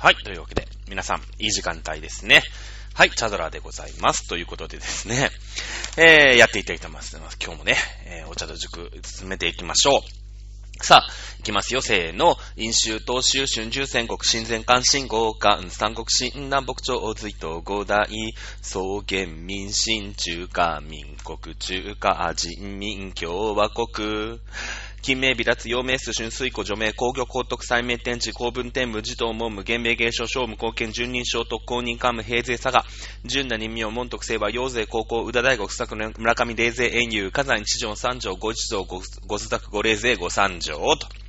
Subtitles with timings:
[0.00, 0.14] はい。
[0.14, 2.42] というわけで、皆さん、いい時間帯ですね。
[2.94, 3.10] はい。
[3.10, 4.26] チャドラでございます。
[4.28, 5.28] ということでですね、
[5.98, 7.18] えー、やっていきたいと思います。
[7.38, 7.76] 今日もね、
[8.06, 10.00] えー、お茶と塾進めていきましょう。
[10.82, 12.38] さあ、いきますよ、せーの。
[12.56, 18.08] 飲酒、東州、春秋戦国、新前関新豪華、三国新南北朝、隋東五大、
[18.62, 24.40] 草原民進中華民国中華人民共和国。
[25.02, 32.84] 金名微脱、陽明数、春水湖、除名、工業高徳、再名天地、公文天無、児童門無、原名芸書、商務、貢献、準任賞、特公認官務、平税佐賀、
[33.24, 41.19] 純な任命、門徳清和、陽税、高校、宇田大学、作の村上、霊税、遠遊、火山一条、三条、五一条、五、五須作、五霊税、五三条、と。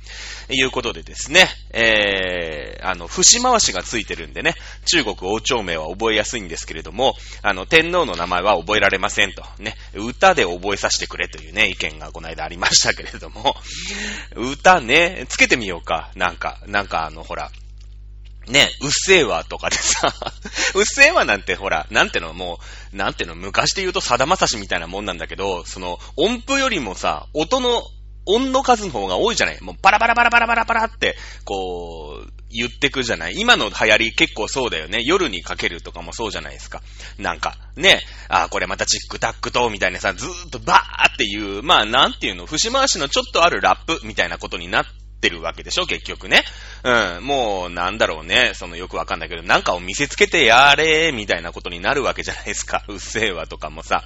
[0.48, 4.54] いうことでですね、えー、あの、節回しがついてるんでね、
[4.86, 13.56] 中国王朝名は覚えやすいんですけれども、あの、天皇の名前は覚えられませんと、ね、歌で覚えさせてくれというね、意見がこの間ありましたけれども、
[14.34, 17.50] 歌ね、つけてみようか、なんか、なんかあの、ほら、
[18.48, 20.12] ね、うっせぇわとかでさ、
[20.74, 22.58] うっせぇわなんてほら、なんてのも
[22.92, 27.82] う、なんての昔で言うとさだまさしみたいなもんなんだけど、その音符よりもさ、音の
[28.26, 35.00] 音の数の方が多いじゃないもうバラバラバラバラバラバラって、こう、言ってくじゃない今の流行り結構そうだよね。
[35.02, 36.82] 夜にかけるとかもそうじゃないですか。
[37.18, 46.42] なんか、ね、あ、これまたチックタックと、みたいなさ、ずーっとバーっていう、まあなんていうの、節回しのちょっとあるラップみたいなことになって、ってるわけでしょ、結局ね。
[46.82, 52.82] うん、もう、なんだろうね、そのよくわかんないけど、なんかを見せつけてやれ、みたいなことになるわけじゃないですか。
[52.90, 54.02] うっせぇわとかもさ。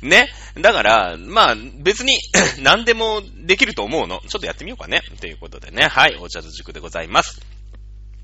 [0.00, 0.32] ね。
[0.56, 2.16] だから、まあ、別に
[2.62, 4.22] 何でもできると思うの。
[4.28, 5.02] ちょっとやってみようかね。
[5.20, 5.88] ということでね。
[5.88, 7.40] はい、お茶と塾でございます。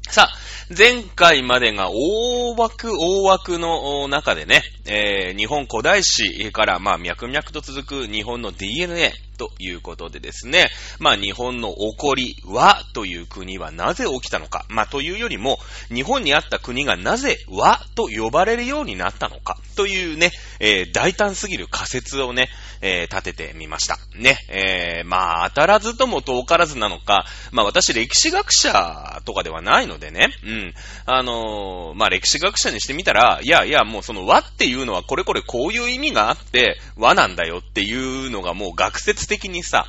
[0.09, 0.39] さあ、
[0.77, 10.69] 前回までが大枠、大枠の中でね、えー、日本古代史から、まあ、脈々と続く日本の DNA、ということでですね、
[10.99, 15.59] まあ日本の起こりはという国はなぜ起きたのか、まあというよりも、
[15.89, 19.57] 日本にあった国がなぜ和と呼ばれるようになったのか。
[19.77, 22.51] というね、えー、大胆すぎる仮説をね、
[22.83, 23.97] えー、立ててみました。
[24.15, 30.75] ね、えー、まあ当たらずとも遠からずなのか、まあ私歴史学者とかではないのでね、うん、
[31.07, 39.87] あのー、まあ歴史学者にしてみたら、いやいやもうその和っていうのはこれこれこういう意味があって和なんだよっていうのがもう学説的にさ、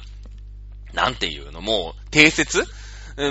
[0.94, 2.64] なんていうの、もう、定説？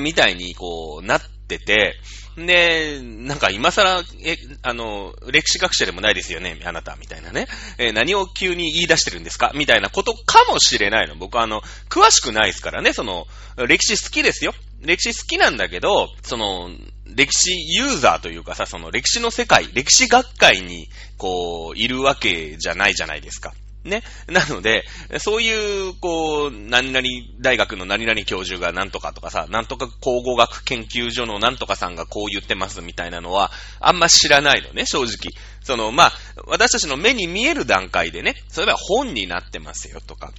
[0.03, 1.95] みたいにこう、なってて、
[2.37, 7.49] で、なんか今更、え、あの、歴史学者でもないですよね、あなた、みたいなね。
[7.79, 9.53] え、何を急に言い出してるんですか？
[9.55, 11.17] みたいなことかもしれないの。
[11.17, 13.27] 僕はあの、詳しくないですからね、その、
[13.69, 14.53] 歴史好きですよ。
[14.81, 16.71] 歴史好きなんだけど、その、
[17.07, 20.89] 歴史ユーザーというかさ、その歴史の世界、歴史学会に、
[21.19, 23.53] こう、いるわけじゃないじゃないですか。
[23.85, 24.03] ね。
[24.29, 24.85] なので、
[25.19, 27.07] そういう、こう、何々
[27.41, 35.33] 大学の何々教授が何とかとかさ、なんとか考古学研究所の何とかさんがこう言ってますみたいなのは、あんま知らないのね、正直。
[35.63, 36.13] その、まあ、
[36.47, 40.33] 私たちの目に見える段階でね、それは本になってますよとか、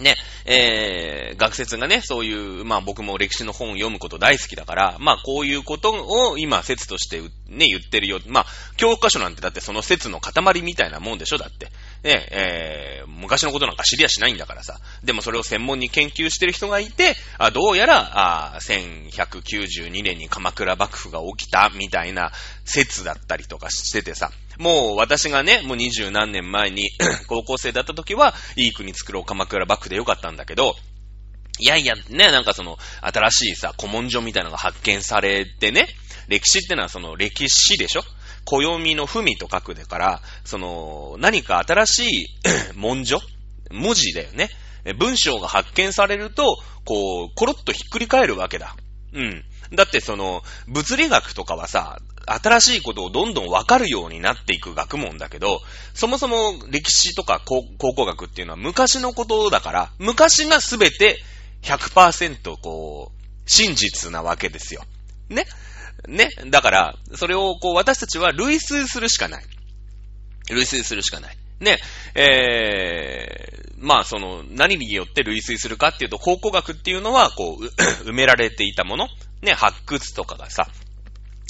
[0.00, 8.18] ね、えー、学説がね、そういう、まあ僕も歴史の本を読むこと大好きだから、まあこういうことを今説としてね、言ってるよ。
[8.26, 8.46] まあ、
[8.76, 11.68] 教科書なんてだってその説の塊みたいなもんでしょだって。
[12.02, 14.80] ね、えー、昔のことなんか知りやしないんだからさ。
[15.04, 22.32] でもそれを専門に研究してる人がいて、あどうやら、あ1192年に鎌倉幕府が起きたみたいな
[22.64, 24.30] 説だったりとかしててさ。
[24.58, 26.90] もう私がね、もう二十何年前に
[27.28, 30.74] 高校生だった時は、いい国作ろう鎌倉幕府でよかったんだけど、
[31.58, 35.86] いやいや、ね、なんかその、新しいさ、古文書みたいなのが発見されてね、
[36.28, 38.02] 歴史ってのはその歴史でしょ？
[38.44, 42.28] 暦の文と書くでから、その、何か新しい
[42.76, 43.20] 文書
[43.70, 44.50] 文字だよね。
[44.98, 48.76] 文章が発見されると、こう、コロッとひっくり返るわけだ。
[49.12, 49.44] うん。
[49.74, 55.60] だってその、物理学とかはさ、新しいことをどんどんわかるようになっていく学問だけど、
[55.94, 61.22] そもそも歴史とか考古学っていうのは昔のことだから、昔がすべて
[61.62, 64.84] 100%こう、真実なわけですよ。
[65.28, 65.46] ね
[66.08, 69.44] ねだから、それをこう私たちは類推するしかない。
[70.50, 71.36] 類推するしかない。
[71.60, 71.78] ね、
[72.14, 77.64] えー、まあその、何によって類推するかっていうと、考古学っていうのは、こう、
[78.08, 79.08] 埋められていたもの、
[79.42, 80.68] ね、発掘とかがさ、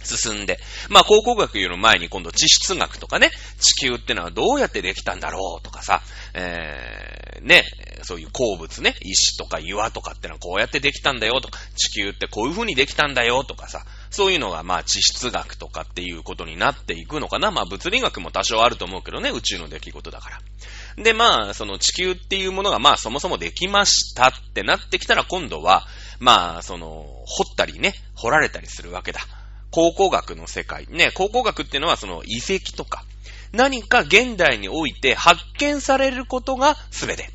[0.04, 0.58] 進んで。
[0.88, 6.02] まあ、考古学より前に今度地質学とかね、地球ってのはどうやってできたんだろうとかさ、
[6.34, 7.64] えー、ね、
[8.02, 17.50] そういう鉱物ね、石とか岩とかってのはこうやってできたんだよとか、地球ってこういう風にできたんだよとかさ、そういうのがまあ地質学とかっていうことになっていくのかな。
[17.50, 21.02] まあ物理学も多少あると思うけどね、宇宙の出来事だから。
[21.02, 25.86] で、まあ、その地球っていうものがまあそもそもできましたってなってきたら今度は、
[26.18, 29.20] まあ、その、掘ったりね、掘られたりするわけだ。
[29.72, 30.86] 考古学の世界。
[30.88, 33.04] ね、考古学っていうのはその遺跡とか、
[33.52, 37.30] 何か現代において発見されることが全て。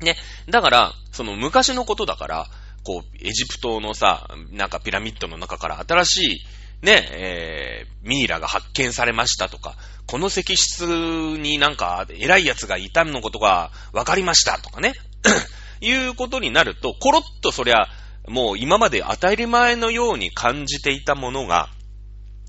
[0.00, 0.16] ね。
[0.48, 2.46] だから、その昔のことだから、
[2.84, 6.46] こう、エジプトのさ、なんかピラミッドの中から新しい、
[6.82, 9.74] ね、えー、ミイラが発見されましたとか、
[10.06, 14.94] この石室になんか偉い奴がいたのことが分かりましたとかね。
[15.80, 17.88] いうことになると、コロッとそりゃ、
[18.28, 21.68] もう今まで当たり前のように感じていたものが、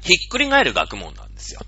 [0.02, 1.62] ひっくり返る学問なんですよ。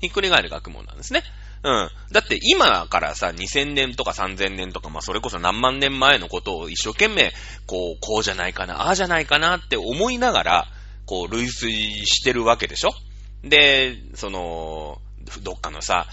[0.00, 1.22] ひっくり返る学問なんですね。
[1.62, 1.90] うん。
[2.10, 7.32] だって今からさ、2000年とか3000年とか、まあそれこそ何万年前のことを一生懸命、
[7.66, 10.66] こう、こうじゃないかな、ああじゃないかなって思いながら、
[11.06, 11.70] こう、類推
[12.06, 12.94] してるわけでしょ？
[13.42, 15.00] で、その、
[15.42, 16.06] どっかのさ、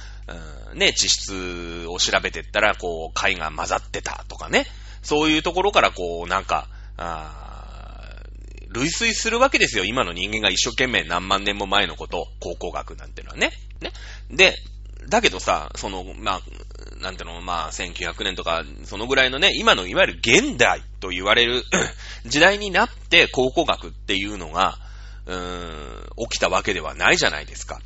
[0.72, 4.66] うん、ね、地質を調べてったら、こう、貝が混ざってたとかね。
[5.02, 6.68] そういうところから、こう、なんか、
[6.98, 7.38] あ
[8.70, 9.86] 類推するわけですよ。
[9.86, 13.52] 今の人間が一生懸命何万年も前のこと、考古学なんてのはね。
[13.82, 13.92] ね。
[14.30, 14.56] で、
[15.10, 16.42] だけどさ、その、まあ、
[17.02, 21.64] なんていうの、まあ、1900年とか、そのぐらいのね、今のいわゆる現代と言われる
[22.26, 24.78] 時代になって考古学っていうのが、
[25.26, 27.80] うーん、起きたわけではないじゃないですか。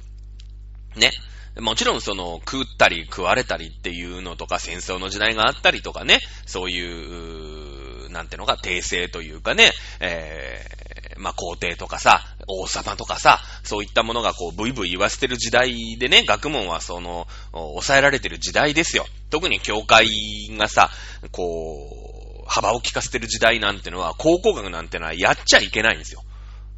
[0.95, 1.11] ね。
[1.59, 7.80] もちろんその、食ったり食われたりっていうのとか、戦争の時代があったりとかね、そういう、
[8.11, 10.65] なんてのか、訂正というかね、え
[11.17, 19.05] まあ、皇帝とかさ、王様とかさ、そういったものがこう、ブイブイ言わせてる時代でね、学問はその、抑えられてる時代ですよ。
[19.29, 20.07] 特に教会
[20.57, 20.89] がさ、
[21.31, 26.23] こう、幅を利かせてる時代なんてのは、考古学なんてのはやっちゃいけないんですよ。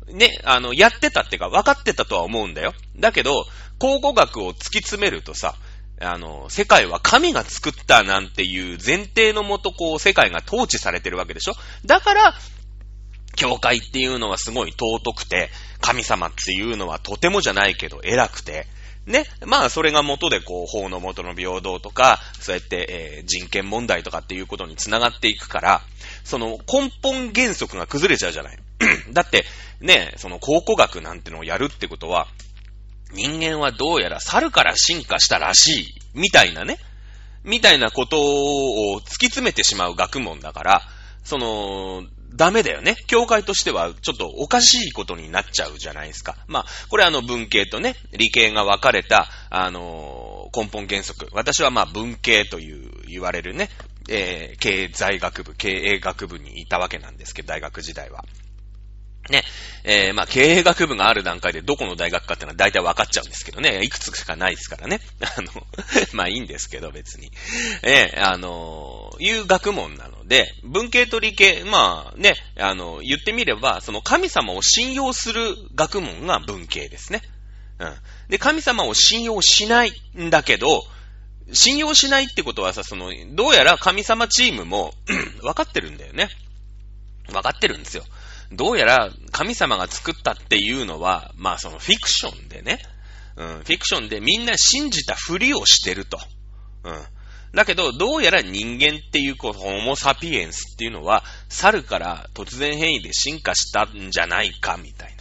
[0.07, 2.73] ね、あの、やってたってか、分かってたとは思うんだよ。
[2.97, 3.45] だけど、
[3.79, 5.55] 考古学を突き詰めるとさ、
[6.03, 11.53] あの、世界は神が作ったなんていう前提のもと、こう、世界が統治されてるわけでしょ？
[11.85, 12.35] だから、
[13.35, 15.49] 教会っていうのはすごい尊くて、
[15.81, 18.67] 神様っていうのはとてもじゃないけど偉くて、
[19.05, 19.25] ね。
[19.45, 25.81] まあ、それが元で、こう、法の元の平等とか、そうやって、えー、人権問題とかっていうことにつながっていくから、
[26.23, 28.57] その根本原則が崩れちゃうじゃない。
[29.11, 29.45] だって、
[29.81, 32.27] ね、その考古学なんてのをやるってことは、
[33.13, 36.77] 人間はどうやら猿から進化したらしい、みたいなね。
[37.43, 40.81] みたいなことを突き詰めてしまう学問だから、
[41.23, 42.03] その、
[42.35, 42.95] ダメだよね。
[43.07, 46.35] 教会としてはちょっとおかしいことになっちゃうじゃないですか。
[46.47, 51.27] まあ、これあの文系とね、理系が分かれた、あのー、根本原則。
[51.31, 53.69] 私はまあ文系という言われるね、
[54.09, 58.25] えー、経済学部、経営学部にいたわけなんですけど、大学時代は。
[59.29, 59.43] ね、
[59.85, 64.99] えー、まあ、経営学部がある段階でどこの大学かっていうのは大体分かっちゃうんですけどね、いくつしかないですからね。
[65.37, 65.65] あの、
[66.11, 67.31] まあいいんですけど別に。
[67.83, 77.21] えー、あのー、いう学問なので、文系と理系、まあね、あの、言ってみれば、その神様を信用する学問が文系ですね。
[77.79, 77.95] うん。
[78.27, 80.85] で、神様を信用しないんだけど、
[81.53, 84.93] 信用しないってことはさ、その、どうやら神様チームも
[85.41, 86.29] 分かってるんだよね。
[87.27, 88.03] 分かってるんですよ。
[88.55, 92.79] どうやら神様が作ったっていうのは、まあそのフィクションでね、
[93.35, 96.19] うん、フィクションでみんな信じたふりをしてると。
[96.83, 97.03] うん。
[97.53, 105.15] だけど、どうやら人間っていう、こう、ホモサピエンスっていうのは、猿から突然変異で進化したんじゃないか、みたい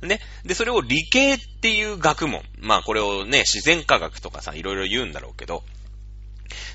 [0.00, 0.08] な。
[0.08, 0.20] ね。
[0.44, 2.42] で、それを理系っていう学問。
[2.60, 5.64] まあ、これをね、自然科学とかさ、いろいろ言うんだろうけど、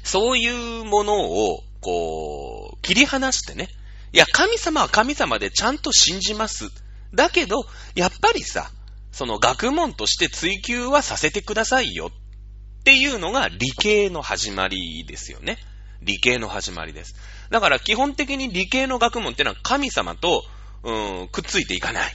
[0.03, 3.70] そういうものを、こう、切り離してね、
[4.13, 6.70] いや、神様は神様でちゃんと信じます。
[7.13, 7.65] だけど、
[7.96, 8.72] やっぱりさ、
[9.12, 15.58] その学問として追求はさせてくださいよっていうのが理系の始まりですよね。
[16.01, 17.15] 理系の始まりです。
[17.50, 20.44] だから基本的に理系の学問ってのは神様と、
[20.84, 22.13] うん、くっついていかない。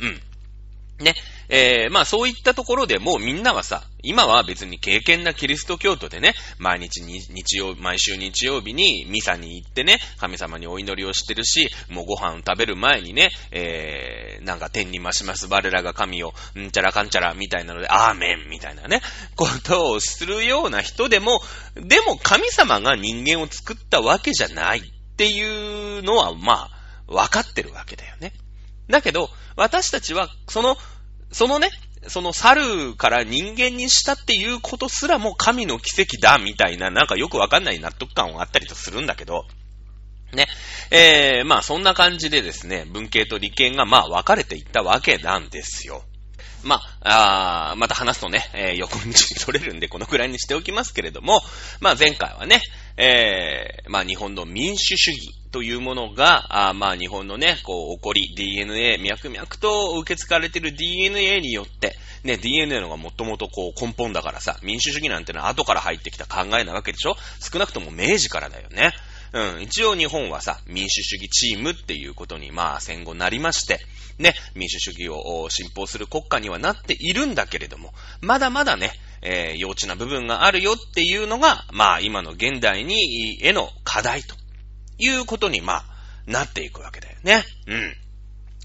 [0.00, 1.04] うん。
[1.04, 1.14] ね。
[1.48, 19.00] えー、まあそういったところでもうみんなはさ、今は別に敬虔なキリスト教徒でね、毎日日曜、毎週日曜日にミサに行ってね、神様にお祈りをしてるし、もうご飯を食べる前にね、えー、なんか天に増します我らが神を、んちゃらかんちゃらみたいなので、アーメンみたいなね、
[19.36, 21.40] ことをするような人でも、
[21.74, 24.82] でも神様が人間を作ったわけじゃないっ
[25.16, 28.32] ていうのは、まあ、わかってるわけだよね。
[28.88, 30.76] だけど、私たちは、その、
[31.34, 31.68] そのね、
[32.06, 39.44] その猿から人間にしたっていうことすらも神の奇跡だ、みたいな、なんかよくわかんない納得感があったりとするんだけど、
[40.32, 40.46] ね。
[40.92, 46.04] えー、まあそんな感じでですね、文系と理系がまあ分かれていったわけなんですよ。
[46.62, 51.42] まあ、あまた話すとね、えー、横道に取れるんでこのくらいにしておきますけれども、
[51.80, 52.62] まあ前回はね、
[52.96, 67.16] えー、まあ日本の民主主義というものが、あまあ日本のね、こう、起こり、DNA、脈々と受け継がれてる DNA によって、ね、DNA のがもともとこう根本だからさ、民主主義なんてのは後から入ってきた考えなわけでしょ？
[67.40, 68.92] 少なくとも明治からだよね。
[69.34, 73.80] うん、一応日本はさ、民主主義チームっていうことに、まあ戦後なりまして、
[74.18, 84.36] ね、民主主義を信奉する国家にはなっているんだけれども、まだまだね、えー、幼稚な部分があるよっていうのが、まあ今の現代に、への課題と
[84.98, 85.84] いうことに、まあ、
[86.28, 87.42] なっていくわけだよね。
[87.66, 87.96] うん。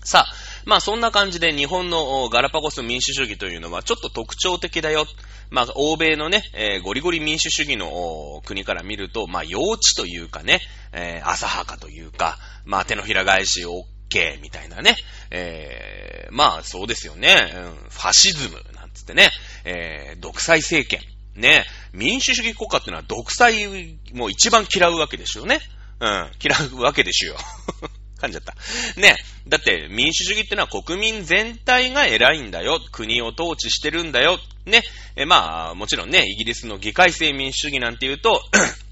[0.04, 0.34] さあ、
[0.70, 5.08] まあそんな感じで日本のガラパゴス民主主義というのはちょっと特徴的だよ。
[5.50, 10.60] まあ欧米のね、えー、ゴリゴリ民主主義の国から見ると、まあ幼稚というかね、
[10.94, 14.96] えー、浅はかというか、まあ手のひら返し OK みたいなね、
[15.32, 19.32] えー、まあそうですよね、うん、ファシズムなんつってね、
[19.66, 21.02] えー、独裁政権。
[21.34, 25.62] ね、民主主義国家っていうのは独裁も一番嫌うわけですよね。
[26.00, 27.36] うん、嫌うわけでしょ。
[28.20, 28.54] 噛んじゃった。
[29.00, 29.16] ね。
[29.48, 32.80] だって民主主義ってのは国民全体が偉いんだよ。
[32.92, 34.38] 国を統治してるんだよ。
[34.66, 34.84] ね。
[35.16, 38.42] えまあ、もちろんね、イギリスの議会制民主主義なんて言うと、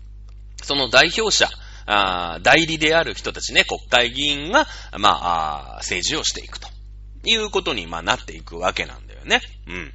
[0.64, 1.50] その代表者、
[1.86, 4.68] あ代理である人たちね、国会議員が、
[4.98, 6.68] まあ、あ政治をしていくと
[7.24, 9.42] いうことに、まあ、なっていくわけなんだよね。
[9.68, 9.94] うん。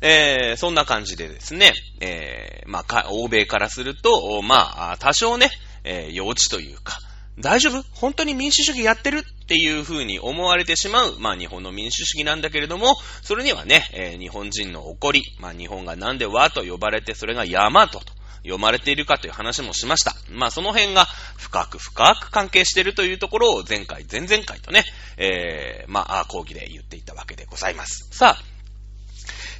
[0.00, 5.50] えー、そんな感じでですね、えー、まあ、欧米からすると、まあ、多少ね、
[5.84, 6.98] えー、幼稚というか、
[7.40, 7.84] 大丈夫？
[7.92, 20.14] 本当に民主主義やってるっていう風に思われてしまう、まあ日本の民主主義なんだけれども、それにはね、えー、日本人の怒り、まあ日本がなんで和と呼ばれて、それが山とと読まれているかという話もしました。
[20.30, 24.84] まあその辺が深く深く関係しているというところを前回、前々回とね、
[25.16, 28.08] えー、まあ講義で言っていたわけでございます。
[28.10, 28.42] さあ、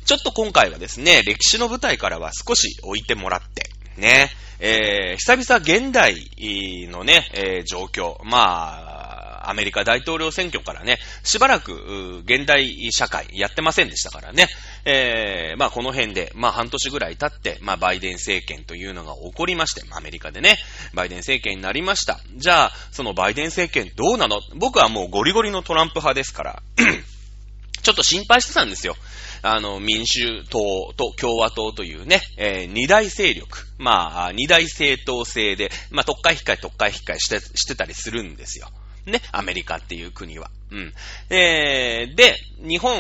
[0.05, 6.31] ちょっと今回はですね、歴史の舞台からは少し置いてもらって、ね、えー、久々現代
[6.91, 14.47] のね、えー、状況、まあ、アメリカ大統領選挙からね、しばらく、現代社会やってませんでしたからね、
[14.85, 20.59] えー、まあこの辺で、まあ半年ぐらい経って、まあバイデン政権というのが起こりまして、アメリカでね、
[20.93, 22.21] バイデン政権になりました。
[22.37, 24.41] じゃあ、そのバイデン政権どうなの？
[24.57, 26.63] 僕はもうゴリゴリのトランプ派ですから、
[27.83, 28.97] ちょっと心配してたんですよ。
[29.43, 33.67] あの、民主党と共和党というね、えー、二大勢力。
[33.79, 38.69] まあ、二大政党制で、まあ、特会控え特会控えして、してたりするんですよ。
[39.07, 40.51] ね、アメリカっていう国は。
[40.71, 40.95] うん。
[41.31, 42.99] えー、で、日本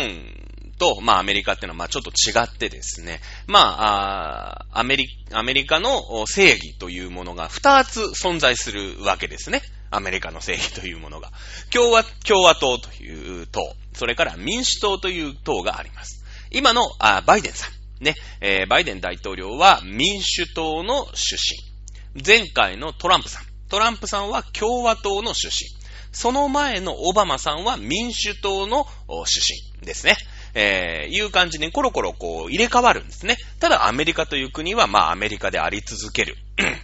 [0.78, 9.61] と、まあアメリカっていうのはまあちょっと違ってですね、まあ、あアメリ、アメリカの正義というものが二つ存在するわけですね。
[9.90, 11.30] アメリカの正義というものが。
[11.71, 16.25] 共和、共和党という党、それから民主党という党があります。
[16.50, 17.68] 今のあバイデンさ
[18.00, 22.22] ん、ね、えー、バイデン大統領は民主党の出身。
[22.26, 23.42] 前回のトランプさん。
[23.68, 25.78] トランプさんは共和党の出身。
[26.12, 28.86] その前のオバマさんは民主党の
[29.26, 29.40] 出
[29.80, 30.16] 身ですね。
[30.54, 33.36] えー、いう感じにコロコロこう入れ替わるんですね。
[33.60, 36.36] ただアメリカという国はまあアメリカであり続ける。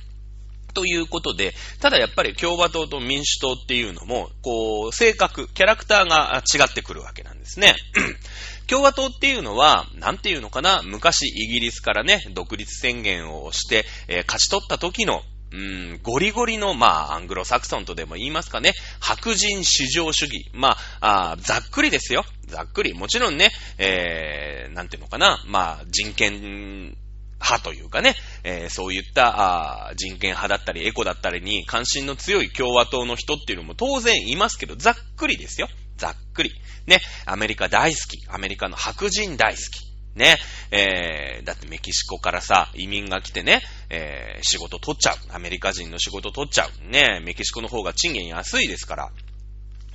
[0.74, 7.76] ということで、ただやっぱり共和党と民主党っていうのも、こう、性格、キャラクターが違ってくるわけなんですね。
[8.66, 20.50] 共和党っていうのは、なんていうのかな、昔イギリスからね、独立宣言をして、えー、勝ち取った時の、うん、ゴリゴリの、まあ、アングロサクソンとでも言いますかね、白人至上主義。
[20.52, 22.24] まあ、あざっくりですよ。
[22.46, 22.92] ざっくり。
[22.92, 26.96] もちろんね、えー、なんていうのかな、まあ、人権
[27.44, 35.68] 派というかね、えー、そういったあ人権派だったりエコだったりに関心の強い共和党の人っていうのも当然いますけど、ざっくりですよ。
[35.96, 36.52] ざっくり。
[36.86, 38.18] ね、アメリカ大好き。
[38.28, 39.94] アメリカの白人大好き。
[40.14, 40.36] ね、
[40.70, 45.16] えー、だってメキシコからさ、移民が来てね、えー、仕事取っちゃう。
[45.32, 46.90] アメリカ人の仕事取っちゃう。
[46.90, 49.10] ね、メキシコの方が賃金安いですから。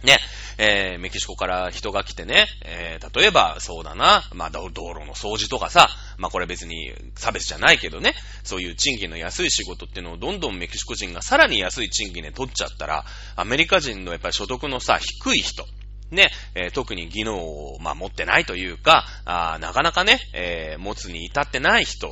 [0.03, 0.17] ね、
[0.57, 8.13] えー、メキシコから人が来てね、えー、例えば、そうだな、まあ、道路の掃除とかさ、まあ、これ別に差別じゃないけどね、
[8.43, 15.65] そういう賃金の安い仕事っていうのをどんどんメキシコ人がさらに安い賃金で取っちゃったら、アメリカ人のやっぱり所得のさ、低い人、
[16.11, 22.09] ね、えー、特に技能を、まあ、持ってないというか、あなかなかね、えー、持つに至ってない人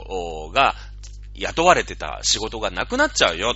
[0.53, 0.75] が
[1.35, 3.55] 雇われてた仕事がなくなっちゃうよ。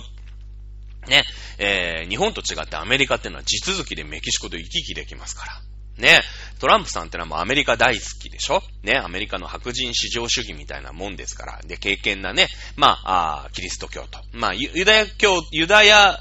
[1.08, 1.24] ね、
[1.58, 5.60] えー、日本と違ってアメリカっていうのは地続きでメキシコと行き来できますから。
[5.98, 6.22] ね、
[6.58, 8.62] トランプさんってのはもうアメリカ大好きでしょ？
[8.82, 11.60] ね、アメリカの白人至上主義みたいなもんですから。
[11.66, 14.18] で、敬虔なね、まあ、あキリスト教徒。
[14.32, 16.18] まあ、ユダヤ教、ユダヤ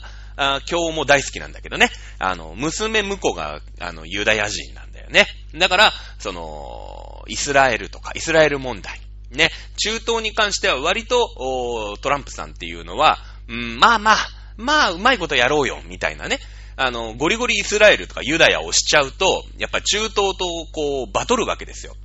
[0.66, 1.90] 教も大好きなんだけどね。
[2.20, 5.28] あの、娘婿が、あの、ユダヤ人なんだよね。
[5.56, 9.00] だから、その、イスラエルとか、イスラエル問題。
[9.32, 13.18] ね、中東に関しては割と、トランプさんっていうのは、
[13.48, 14.18] うん、まあまあ、
[14.58, 16.40] まあ、うまいことやろうよ、みたいなね。
[16.76, 21.96] あの、ゴリゴリイスラエルとかユダヤをしちゃうと、やっぱ中東とこう、バトるわけですよ。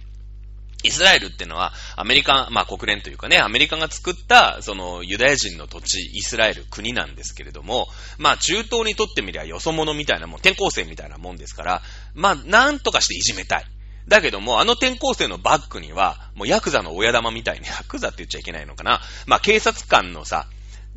[0.87, 7.88] イスラエルってのは、アメリカ、まあ国連というかね、アメリカが作った、そのユダヤ人の土地、イスラエル国なんですけれども、
[8.19, 11.83] まあ中東にとってみりゃよそ者みたいなもん、転校生みたいなもんですから、
[12.14, 13.66] まあなんとかしていじめたい。
[14.09, 19.00] だけども、あの転校生のバッグには、もうヤクザの親玉みたいに、 ヤクザって言っちゃいけないのかな。
[19.26, 20.47] まあ警察官のさ、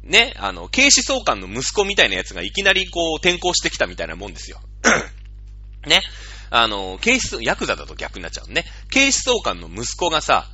[0.04, 4.62] ね、あの、警視総監の息子みたいなやつがいきなりこう転校してきたみたいなもんですよ。
[5.86, 6.02] ね。
[6.50, 8.66] あの、警視、ヤクザだと逆になっちゃうね。
[8.92, 10.48] 警視総監の息子がさ、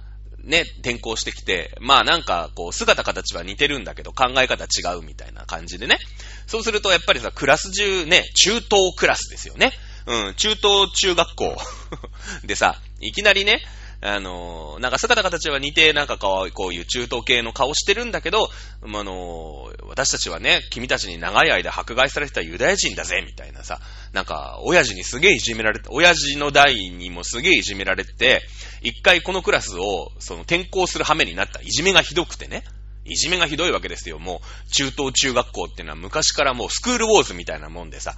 [0.44, 5.98] ね、転校してきて、まあなんか、こう、姿形は似てるんだけど、考え方違うみたいな感じでね。
[6.46, 9.72] そうすると、やっぱりさ、クラス中ね、中等クラスですよね。
[10.06, 11.58] うん、中等中学校
[12.46, 13.62] でさ、いきなりね、
[14.02, 18.50] あの、なんか姿形は似て、なんかこうこういう中東系の顔してるんだけど、
[18.84, 23.80] あの、私たちはね、君たちに長い間迫害されてたユダヤ人だぜ、みたいなさ、
[24.12, 28.42] なんか、親父にすげえいじめられて、親父の代にもすげえいじめられて、
[28.82, 31.62] 一回このクラスを、その転校する羽目になった。
[31.62, 32.66] いじめがひどくてね。
[33.06, 34.20] いじめがひどいわけですよ。
[34.20, 38.16] もう、中東中学校っていうのは昔からもうスクールウォーズみたいなもんでさ、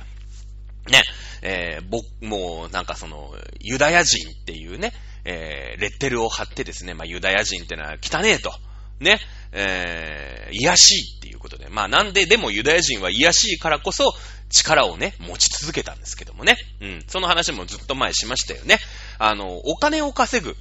[0.89, 1.03] ね、
[1.43, 4.93] えー、ぼ、もう、なんかその、ユダヤ人っていうね、
[5.25, 8.51] えー、レッテルを貼ってですね、まあ、ユダヤ人ってのは汚えと。
[8.99, 9.19] ね、
[9.51, 11.67] えー、癒しいっていうことで。
[11.69, 14.13] まあなんで、でもユダヤ人は癒しいからこそ
[14.49, 16.57] 力をね、持ち続けたんですけどもね。
[16.81, 17.03] うん。
[17.07, 18.79] その話もずっと前しましたよね。
[19.19, 20.55] あの、お金を稼ぐ。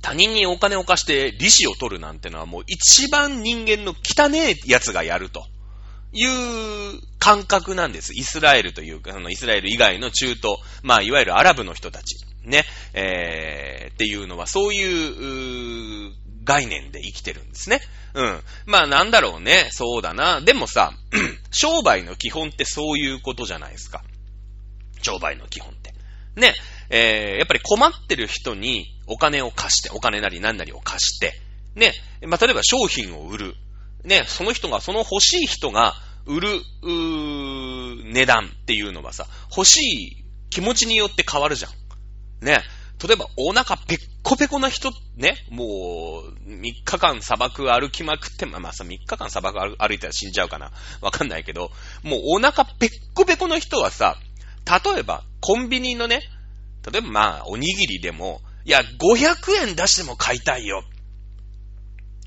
[0.00, 5.44] 他人にお金を貸して利子を取るなんてのはもう一番人間の汚えやつがやると
[6.12, 8.12] いう感覚なんです。
[8.14, 12.16] イスラエルというか、そのイスラエル以外の中東、まあいわゆるアラブの人たち。
[12.44, 12.64] ね、
[12.94, 16.12] えー、っていうのは、そういう、
[16.48, 17.82] 概念で生きてるんですね。
[18.14, 18.40] うん。
[18.64, 19.68] まあなんだろうね。
[19.70, 20.40] そうだな。
[20.40, 20.94] でもさ、
[21.52, 24.02] 商売の基本ってそういうことじゃないですか。
[25.02, 25.92] 商売の基本って。
[26.36, 26.54] ね。
[26.88, 31.34] えー、やっぱり困ってる人にお金を貸して、お金なり何なりを貸して、
[31.74, 31.92] ね。
[32.26, 33.54] まあ例えば商品を売る。
[34.04, 34.24] ね。
[34.26, 36.48] その人が、その欲しい人が売る、
[36.82, 42.44] う、値段っていうのはさ、欲しい気持ちによって変わるじゃん。
[42.44, 42.62] ね。
[43.02, 50.72] 例えば、お腹ペッコペコな人、ね、もう、3日間砂漠歩きまくって、まあまあさ、3日間砂漠歩いたら死んじゃうかな。
[51.00, 51.70] わかんないけど、
[52.02, 54.16] もうお腹ペッコペコの人はさ、
[54.66, 56.22] 例えば、コンビニのね、
[56.90, 60.82] 例えばまあ、おにぎりでも、いや、500円出しても買いたいよ。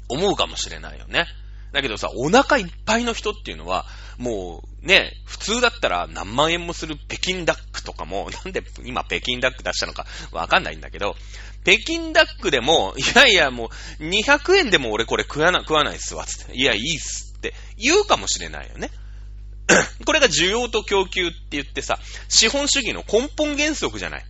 [0.08, 1.26] 思うかもしれないよね。
[1.74, 3.86] だけどさ、お腹いっぱいの人っていうのは、
[4.18, 11.16] もうね、普通だったら何万円もする北京ダックとかも、 なんで今北京ダック出したのかわかんないんだけど、
[11.64, 13.70] 北京ダックでも、 いやいやも
[14.00, 16.56] う200円でも俺これ食わな、食わないっすわ、つって。
[16.56, 18.90] いや、いいっすって言うかもしれないよね。
[20.06, 24.26] これが需要と供給って言ってさ、資本主義の根本原則じゃない。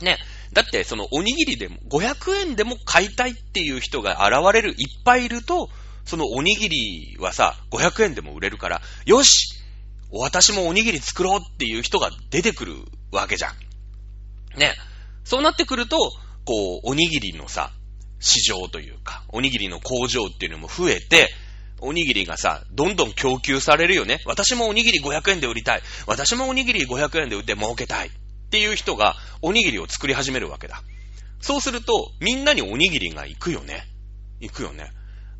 [0.00, 0.18] ね。
[0.52, 5.70] だって、そのおにぎりでも、500円でも買いたいっていう人が現れる、いっぱいいると、
[6.04, 9.62] そのおにぎりはさ、500円でも売れるから、よし
[10.12, 12.74] 私もおにぎり作ろうっていう人が出てくる
[13.10, 14.58] わけじゃん。
[14.58, 14.74] ね。
[15.24, 15.96] そうなってくると、
[16.44, 17.72] こう、おにぎりのさ、
[18.20, 21.32] 市場というか、おにぎりの工場っていうのも増えて、
[21.80, 24.20] おにぎりがさ、どんどん供給されるよね。
[24.26, 25.82] 私もおにぎり500円で売りたい。
[26.06, 28.08] 私もおにぎり500円で売って儲けたい。
[28.08, 28.10] っ
[28.50, 30.82] ていう人が、おにぎりを作り始めるわけだ。
[31.40, 33.84] そうすると、みんなにおにぎりが行くよね。
[34.40, 34.92] 行くよね。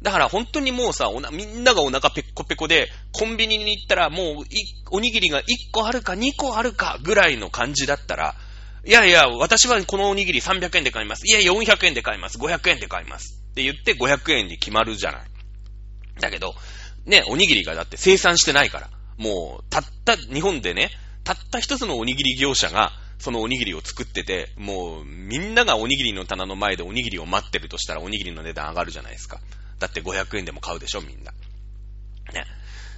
[0.02, 4.44] だから本当にもうさ、みんながお腹ペッコペコで、コンビニに行ったらもう、
[4.90, 8.34] おにぎりが1個あるか2個あるかぐらいの感じだったら、
[8.84, 11.24] いやいや、私はこのおにぎり300円で買います。
[11.26, 12.38] いや、400円で買います。
[12.38, 13.40] 500円で買います。
[13.52, 15.22] って言って500円に決まるじゃない。
[16.20, 16.54] だけど、
[17.06, 18.90] ね、おにぎりがだって生産してないから。
[19.18, 20.90] もう、たった、日本でね、
[21.22, 29.38] たった一つのおにぎり業者が、そのおにぎりを作ってて、もう、みんながおにぎりの棚の前でおにぎりを待ってるとしたら、おにぎりの値段上がるじゃないですか。
[29.82, 31.32] だって500円でも買うでしょ、みんな。
[32.32, 32.46] ね。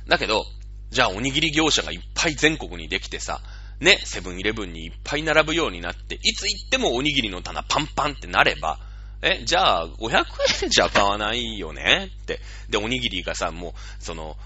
[0.06, 0.44] だけど、
[0.90, 3.40] じゃあおにぎり業者がいっぱい全国にできてさ、
[3.80, 8.78] ね、セブンイレブンにいっぱい並ぶようになって、いつ行ってもおにぎりの棚パンパンってなれば、
[9.22, 10.24] え、じゃあ、500
[10.64, 12.10] 円じゃ買わないよね？
[12.22, 12.40] って。
[12.68, 14.36] で、おにぎりがさ、もう、その、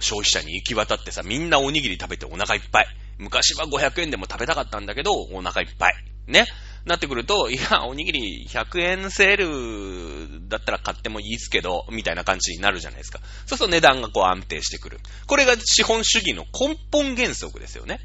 [0.00, 2.86] 消費者に行き渡ってさ、みんなおにぎり食べてお腹いっぱい。
[3.18, 5.94] 昔は500円でも食べたかったんだけど、お腹いっぱい。
[6.26, 6.46] ね。
[6.84, 13.20] なってくると、いや、おにぎり100円セールだったら買ってもいいっすけど、みたいな感じになるじゃないですか。
[13.46, 15.00] そうすると値段がこう安定してくる。
[15.26, 18.00] これが資本主義の根本原則ですよね。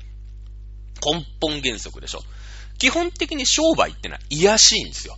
[1.04, 2.20] 根本原則でしょ。
[2.78, 5.18] 基本的に商売ってのは癒しいんですよ。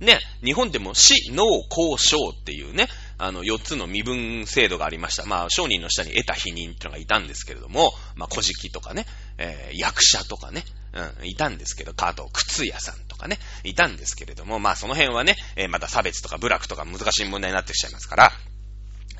[0.00, 5.24] ね、日本でも死、農、交渉っていうね、あの、4つの身分制度がありました。
[5.24, 9.06] まあ、商人の下に得た否認っていうのがいたんですけれども、まあ、小敷とかね、
[9.38, 10.64] えー、役者とかね、
[10.94, 18.32] うん、いたんですけど、あと、靴屋さんとかね、いたんですけれども、まあ、その辺はね、えー、また差別とか部落とか難しい問題になってきちゃいますから、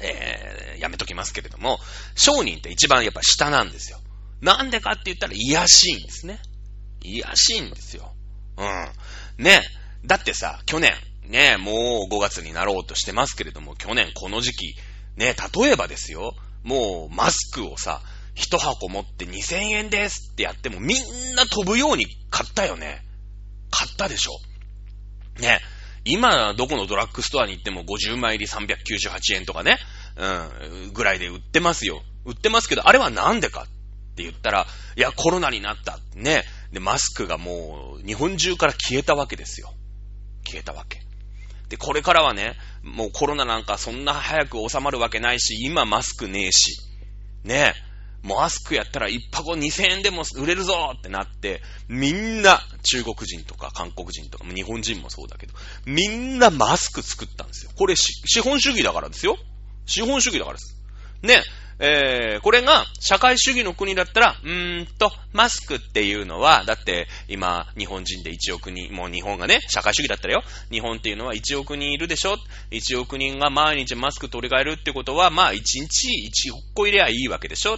[0.01, 1.81] えー、やめときますけれども、
[2.15, 3.99] 商人って一番やっぱ下なんですよ。
[4.41, 6.39] なんでかって言ったら、癒やしいんですね。
[7.03, 8.13] 癒やしいんですよ。
[8.57, 9.45] うん。
[9.45, 9.63] ね。
[10.05, 10.93] だってさ、去年、
[11.25, 14.75] ね、もう5月になろうとしてますけれども、去年この時期、
[15.17, 18.01] ね、例えばですよ、もうマスクをさ、
[18.35, 23.03] 一箱持って2000円ですってやってもみんな飛ぶように買ったよね。
[23.71, 24.33] 買ったでしょ。
[25.41, 25.61] ね。
[26.05, 29.79] 今、どこのドラッグストアに行っても50枚入り398円とかね、
[30.17, 32.03] うん、ぐらいで売ってますよ。
[32.25, 34.67] 売ってますけど、あれはなんでかって言ったら、
[34.97, 35.99] いや、コロナになった。
[36.15, 36.45] ね。
[36.73, 39.73] で、マスクがもう、日本中から消えたわけですよ。
[40.47, 41.01] 消えたわけ。
[41.69, 46.79] で、これからはね、もうコロナなんかそんな早く収まるわけないし、今マスクねえし、
[47.45, 47.75] ね。
[48.25, 55.53] マスクやったら一箱2000円でも売れるぞってなって、みんな、中国人とか韓国人とか、日本人もそうだけど、
[55.85, 57.71] みんなマスク作ったんですよ。
[57.77, 59.37] これ資本主義だからですよ。
[59.85, 60.75] 資本主義だからです。
[61.23, 61.43] ね。
[61.81, 72.37] えー、これが社会主義の国だったら、うーんと、マスクっていうのは、だって今、日本人で1億人、もう日本がね、社会主義だったらよ、日本っていうのは1億人いるでしょ
[72.71, 77.77] ?1 億人が毎日マスク取り替えるってことは、まあ1日1億個入れゃいいわけでしょ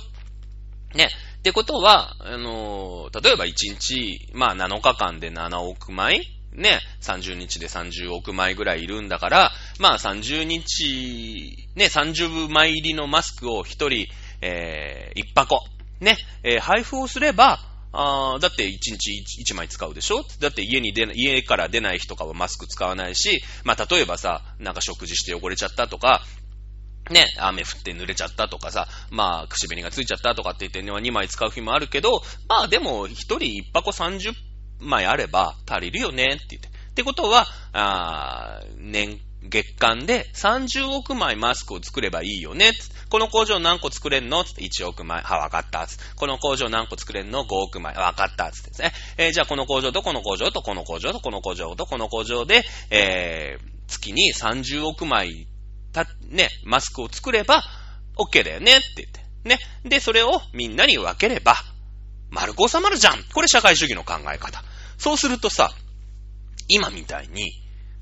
[0.95, 1.09] ね。
[1.39, 6.21] ってことは、あのー、例えば1日、まあ7日間で7億枚
[6.53, 14.07] ね、30日で30億枚ぐらいいるんだから、まあ30日、ね、30枚入りのマスクを1人、
[14.41, 15.61] えー、1箱、
[16.01, 17.61] ね、えー、配布をすれば、
[17.93, 20.25] あだって1日 1, 1枚使うでしょ？
[20.41, 26.23] だって家に出、家から出ない日とかはマスク使わないし、まあ例えばさ、なんか食事して汚れちゃったとか、
[27.11, 34.33] ね、雨降って濡れちゃったとかさ、まあ、口紅がついちゃったとかって言って2枚使う日もあるけど、まあでも、1人1箱30
[34.81, 36.69] 枚あれば足りるよねって言って。
[36.69, 42.73] ってことは、あ年、月間で30億枚マスクを作ればいいよね。
[43.09, 44.45] この工場何個作れんの？
[44.45, 45.23] つって1億枚。
[45.23, 45.87] は、わかった。
[45.87, 47.95] つこの工場何個作れんの ?5 億枚。
[47.95, 48.51] わかった。
[48.51, 48.93] つですね。
[49.19, 55.47] えー、じゃあこの工場とこの工場とこの工場とこの工場とこの工場で、えー、月に30億枚
[56.05, 57.63] た、ね、マスクを作れば、
[58.17, 59.21] OK だよねって言って。
[59.49, 59.59] ね。
[59.85, 61.57] で、それをみんなに分ければ、
[62.31, 64.63] 丸く収まるじゃんこれ社会主義の考え方。
[64.99, 65.73] そうするとさ、
[66.69, 67.51] 今みたいに、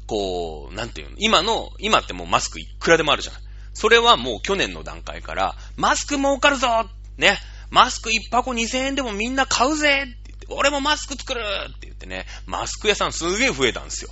[0.06, 1.16] こう、なんていうの？
[1.18, 3.34] 今の、今ってもうマスクいくらでもあるじゃん。
[3.74, 6.68] それはもう去年の段階から、マスク儲かるぞ
[7.16, 7.38] ね。
[7.70, 14.10] マスク一箱2000円でもみんな買うぜって言って、俺もマスク作るって言ってね、マスク屋さんすげえ増えたんですよ。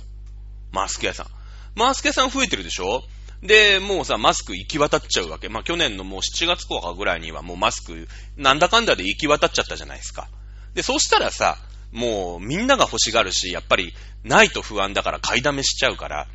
[0.71, 1.27] マスク屋さん。
[1.75, 3.03] マスク屋さん増えてるでしょ？
[3.43, 5.49] で、もうさ、マスク行き渡っちゃうわけ。
[5.49, 10.29] まあ、去年のもう7月後かぐらいにはもうマスク、なんだかんだで行き渡っちゃったじゃないですか。
[10.73, 11.57] で、そうしたらさ、
[11.91, 16.27] もうみんなが欲しがるし、やっぱりないと不安だから買いだめしちゃうから、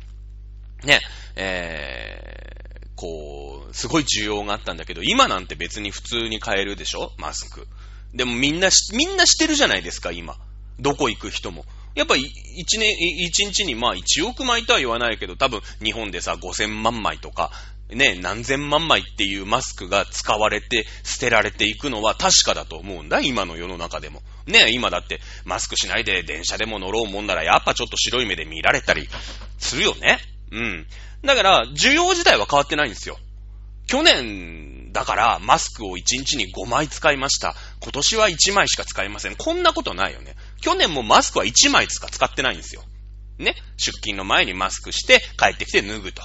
[0.83, 1.01] ね、
[1.35, 7.11] えー、こう、すごい需要があったんだけど、今なんて別に普通に買えるでしょ？
[7.17, 7.67] マスク。
[8.13, 10.37] でもみんなみんなしてるじゃないですか、今。
[10.79, 11.65] どこ行く人も。
[11.95, 12.89] やっぱり一年、
[13.25, 17.51] 一日にまあ1億枚とは言わないけど、多分日本でさ5000万枚とか、
[17.89, 24.21] ね、何千万枚っていうマスクが使われて捨てられていくのは確かだと思うんだ、今の世の中でも。
[24.45, 29.07] ね、今だってマスクしないで電車でも乗ろうもんならやっぱちょっと白い目で見られたり
[29.57, 30.19] するよね。
[30.51, 30.87] うん。
[31.23, 33.17] だから、需要自体は変わってないんですよ。
[33.87, 37.55] 去年だからマスクを1日に5枚使いました。
[37.81, 39.35] 今年は1枚しか使いません。
[39.35, 40.35] こんなことないよね。
[40.59, 42.83] 去年もマスクは1枚しか使ってないんですよ。
[43.37, 43.55] ね。
[43.77, 46.21] 出勤の前にマスクして帰ってきて脱ぐと。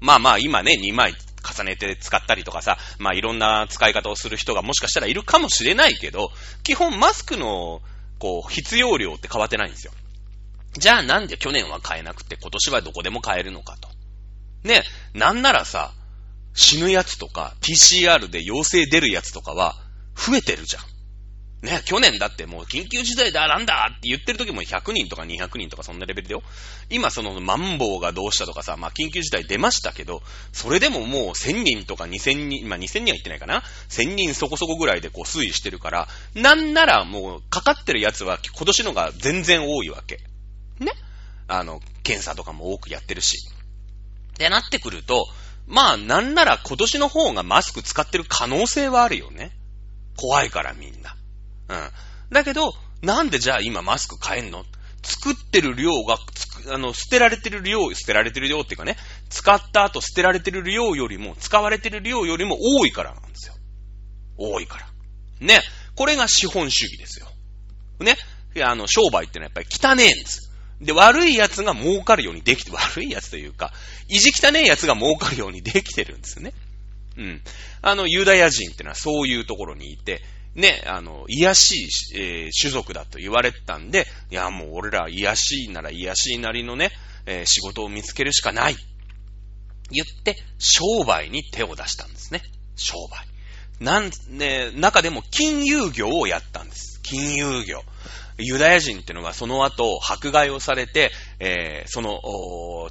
[0.00, 6.30] まあまあ今ね、2枚重ねて使ったりとかさ、まあいろんな使い方をする人がもしかしたらいるかもしれないけど、
[6.62, 7.82] 基本マスクの、
[8.18, 9.92] こう、必要量って変わってないんですよ。
[10.74, 13.88] じゃあなんで去年は買えなくて今年はどこでも買えるのかと。
[14.62, 14.82] ね、
[15.14, 15.92] なんならさ、
[16.54, 19.76] 死ぬやつとか PCR で陽性出るやつとかは
[20.14, 20.82] 増えてるじゃん。
[21.62, 26.42] ね、去年だってもう緊急事態だ、なんだって言ってる時も100人とか200人とかそんなレベルだよ。
[26.88, 40.18] 今そのマンボウがどうしたとかさ、まあ緊急事態出ましたけど、それでももう1000人とか2000人、まあ2000人は言ってないかな ?1000 人そこそこぐらいでこう推移してるから、なんならもうかかってるやつは今年のが全然多いわけ。
[40.78, 40.92] ね？
[41.46, 43.36] あの、検査とかも多くやってるし。
[44.32, 45.26] ってなってくると、
[45.66, 49.52] まあなんなら今年の方がマスク使ってる可能性はあるよね。
[50.16, 51.14] 怖いからみんな。
[51.70, 51.90] うん。
[52.34, 54.64] だけど、なんでじゃあ今マスク買えんの？
[55.02, 56.18] 作ってる量が、
[56.74, 58.98] あの、捨てられてる量、捨てられてる量っていうかね、
[59.30, 63.54] 使った後捨てられてる量よりも、使われてる量よりも多いからなんですよ。
[64.36, 64.86] 多いから。
[65.40, 65.62] ね。
[65.94, 67.28] これが資本主義ですよ。
[68.00, 68.16] ね。
[68.62, 70.50] あの、商売ってのはやっぱり汚えんです。
[70.82, 73.72] で、悪い奴が儲かるようにできて、悪い奴というか、
[74.08, 76.52] 意地汚ねえ奴が儲かるようにできてるんですよね。
[77.16, 77.42] うん。
[77.80, 80.22] あの、ユダヤ人ってのはそういうところにいて、
[80.54, 86.90] ね、あの、癒しい、えー、種族だと言われてたんで、いや、もう俺ら癒しいなら癒しいなりのね、
[87.26, 88.76] えー、仕事を見つけるしかない。
[89.90, 92.42] 言って、商売に手を出したんですね。
[92.76, 93.84] 商売。
[93.84, 97.00] なん、ね、中でも金融業をやったんです。
[97.02, 97.82] 金融業。
[98.38, 102.20] ユダヤ人ってのがその後、迫害をされて、えー、その、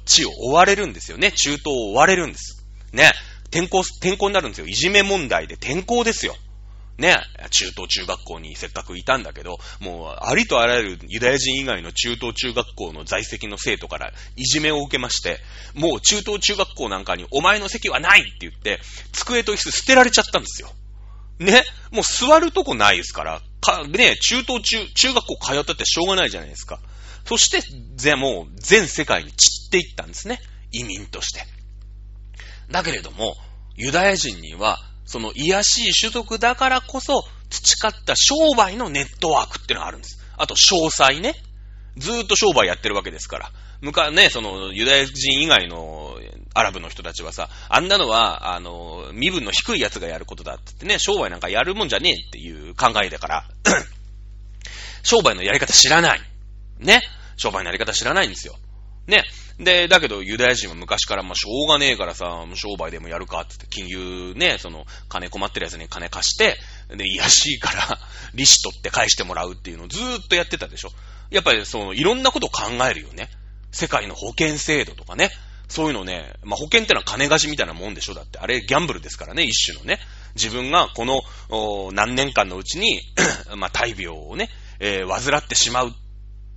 [0.04, 1.32] 地を追われるんですよね。
[1.32, 2.64] 中東を追われるんです。
[2.92, 3.12] ね。
[3.52, 4.66] 転校、転校になるんですよ。
[4.66, 6.36] いじめ問題で転校ですよ。
[7.00, 7.16] ね、
[7.50, 15.40] 中等中学校にせっかくいたんだけど、もう、ありとあらゆるユダヤ人以外の中等中学校の在籍の生徒からいじめを受けまして、
[15.74, 18.80] もう中等中学校なんかにお前の席はないって言って、
[19.12, 20.70] 机と椅子捨てられちゃったんですよ。
[21.38, 26.80] ね、もう座るとこないですから、か、ね、中等中、中学校通ったってしょうがないじゃないですか。
[27.24, 27.62] そして、
[27.96, 30.40] ぜ、もう、全世界に散っていったんですね。
[30.70, 31.46] 移民として。
[32.70, 33.36] だけれども、
[33.76, 34.78] ユダヤ人には、
[35.10, 40.20] その癒しい種族だからこそ培った商売のネットワークっていうのがあるんです。
[40.36, 41.34] あと、詳細ね。
[41.96, 43.50] ずーっと商売やってるわけですから。
[43.80, 46.16] 昔ね、その、ユダヤ人以外の
[46.54, 53.44] アラブの人たちはさ、あんなのは、あの、身分の低い奴がやることだって言ってね、商売なんかやるもんじゃねえっていう考えだから、
[55.02, 56.20] 商売のやり方知らない。
[56.78, 57.02] ね。
[57.36, 58.54] 商売のやり方知らないんですよ。
[59.10, 59.24] ね。
[59.58, 66.56] で、だけどユダヤ人は昔からまあしょうがねえからさ、商売でもやるかってって金融ね、その金困ってる奴に金貸して、
[66.96, 67.98] で、癒しいから
[68.34, 70.92] 利子取って返してもらうっていうのをずーっとやってたでしょ。
[71.30, 73.28] やっぱりそのいろんなことを考えるよね。
[73.70, 75.30] 世界の保険制度とかね。
[75.68, 78.40] そういうのね、まあ、保険ってのは金貸しみたいなもんでしょだって。
[78.40, 80.00] あれギャンブルですからね、一種のね。
[80.34, 81.22] 自分がこの
[81.92, 83.00] 何年間のうちに
[83.56, 85.94] まあ、大病をね、えー、患ってしまう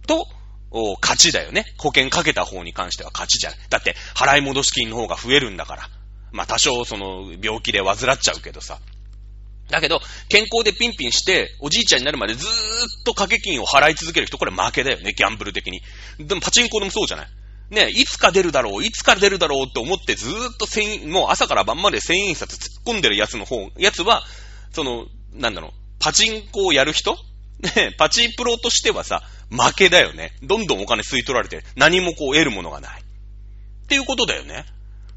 [0.08, 0.26] と、
[0.74, 1.66] お勝ちだよね。
[1.78, 3.54] 保険かけた方に関しては勝ちじゃん。
[3.70, 5.90] だって、払い戻し金の方が増えるんだから。
[6.32, 8.80] まあ、多少その、病気で患っちゃうけどさ。
[9.70, 12.52] だけど、健康でピンピンして、おじいちゃんになるまでずーっ
[13.06, 15.82] と掛け金を払い続ける人、これ負けだよね、ギャンブル的に。
[16.20, 17.28] でも、パチンコでもそうじゃない
[17.70, 24.24] ね、いつか出るだろう、いつか出るだろうって思ってずーっと千、もう朝から晩まで千円札突っ込んでるやつの方、やつは、
[24.74, 27.18] その、なんだろう、パチンコをやる人
[27.64, 30.34] ね、パチプロとしてはさ、負けだよね。
[30.44, 33.02] どんどんお金吸い取られて、何もこう得るものがない。
[33.02, 34.66] っていうことだよね。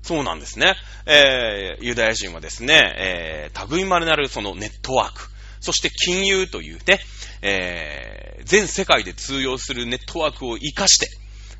[0.02, 0.74] そうなんですね。
[1.06, 5.28] えー、ユダヤ人はですね、えー、類まれなるそのネットワーク、
[5.60, 7.00] そして金融というね、
[7.42, 11.08] えー、全世界で通用するネットワークを活かして、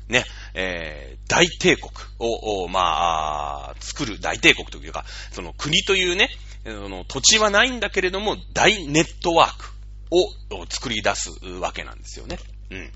[0.07, 0.23] ね、
[0.53, 6.29] えー、大帝国を、まあ、作る大帝国というか、その国というね、
[6.63, 9.76] その土地はないんだけれども、大ネットワーク
[10.11, 12.39] を作り出すわけなんですよね。
[12.71, 12.91] うん。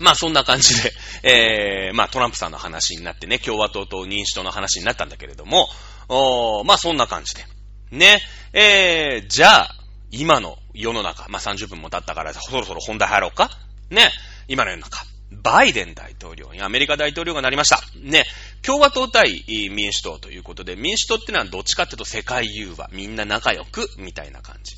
[0.00, 5.68] まあそんな感じで、 えー、まあトランプさんの話になってね、共和党と民主党の話になったんだけれども、
[6.08, 7.44] おまあそんな感じで。
[7.90, 8.20] ね、
[8.52, 9.74] えー、じゃあ、
[10.10, 13.50] 今の世の中、まあ30分も経ったから、そろそろ本題入ろうか
[13.90, 14.10] ね、
[14.48, 15.04] 今の世の中。
[15.42, 17.80] バイデン大統領にアメリカ大統領がなりました。
[17.96, 18.24] ね、
[18.62, 24.76] 共和党対民主党ということで、民主党ってのはどっちかっていうと世界融和、みんな仲良く、みたいな感じ。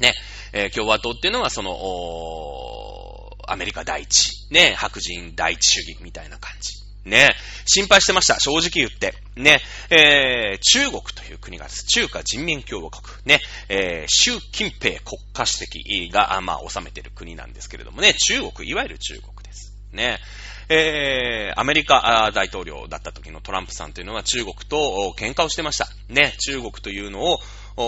[0.00, 0.14] ね、
[0.52, 1.70] えー、共和党っていうのはその、
[3.46, 6.80] アメリカ第一、ね、白人第一主義みたいな感じ。
[7.04, 7.30] ね、
[7.64, 8.38] 心配してました。
[8.38, 9.14] 正直言って。
[9.34, 11.84] ね、えー、中国という国がです。
[11.86, 13.02] 中華人民共和国。
[13.24, 19.74] ね、えー、習近平国家主席が、まあ、治めてる国なんですけれどもね、中国、いわゆる中国です。
[19.92, 20.18] ね、
[20.68, 25.88] えー、アメリカ大統領だった時のトランプさんというのは中国と喧嘩をしてました。
[26.08, 27.40] ね、中国というのを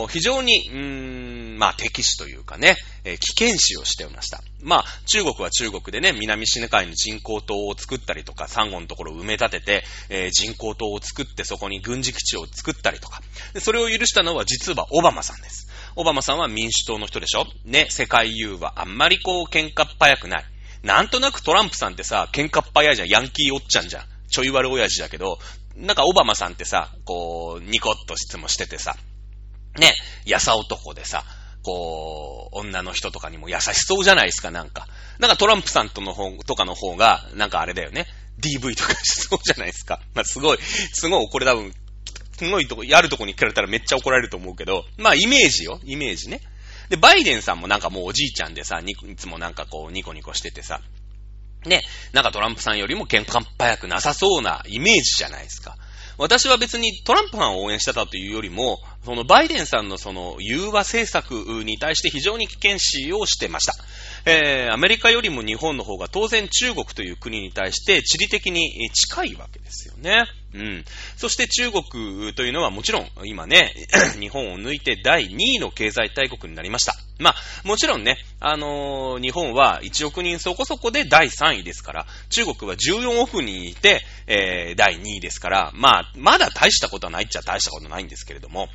[0.09, 4.41] 非常に、うーん、まあ、敵視というかね、えー、危険視をしていました。
[4.63, 13.21] まあ、中国は中国でね、南シネ海に人工島を作ったりとか、サンゴのところを埋め立てて、えー、人工島を作ってそこに軍事基地を作ったりとか。
[13.61, 15.69] それを許したのは実はオバマさんです。
[15.97, 17.45] オバマさんは民主党の人でしょ？
[17.65, 20.45] ね、世界優はあんまりこう喧嘩っ早くない。
[20.83, 23.09] なんとなくトランプさんってさ、喧嘩っ早いじゃん。
[23.09, 24.05] ヤンキーおっちゃんじゃん。
[24.29, 25.39] ちょい悪親父だけど、
[25.77, 28.97] なんかオバマさんってさ、こう、ニコッと質問しててさ、
[29.79, 31.25] ね、やさ男でさ、
[31.63, 34.89] こう、女の人とかにも優しそうじゃないですか、なんか。
[35.19, 38.07] なんかトランプさんとの方、とかの方が、なんかあれだよね。
[38.41, 40.01] DV とかしそうじゃないですか。
[40.15, 40.59] まあ、すごい、
[40.93, 41.73] すごい、これ多分、
[42.37, 46.41] すごいとこ、やるとこに聞かれたらめっちゃ怒られると思うけど、まあ、イメージよ、イメージね。
[46.89, 50.81] で、バイデンさんもなんかもうおじいちゃんでさ、いつもなんかこう、ニコニコしててさ、
[51.65, 51.83] ね、
[52.13, 55.77] なんかトランプさんよりも喧嘩っ早くなさそうなイメージじゃないですか。
[56.23, 61.33] 私は別にトランプさんを応援してたというよりも、そのバイデンさんのその融和政策
[61.65, 63.75] に対して非常に危険視をしてました。
[64.25, 70.25] えー、アメリカよりも日本の方が当然中国という国に対して地理的に近いわけですよね。
[70.55, 70.85] うん。
[71.17, 73.73] そして中国というのはもちろん今ね、
[74.21, 76.95] 日本を抜いて第2位の経済大国になりました。
[77.19, 88.69] まあ、もちろんね、あのー、日本は1億人そこそこで第3位ですから、中国は14億人いて、えー、第2位ですから、まあ、まだ大したことはないっちゃ大したことないんですけれども、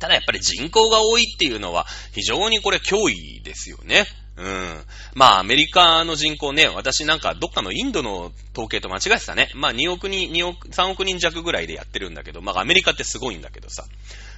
[0.00, 4.06] ただやっぱり人口が多いっていうのは非常にこれ脅威ですよね。
[4.36, 4.84] うん。
[5.14, 9.50] まあ、アメリカの人口ね、私なんかどっかのインドの統計と間違えてたね。
[9.54, 13.84] まあ、2億人、2億、3億人弱ぐらいでやってるんだけど、まあ、アメリカってすごいんだけどさ。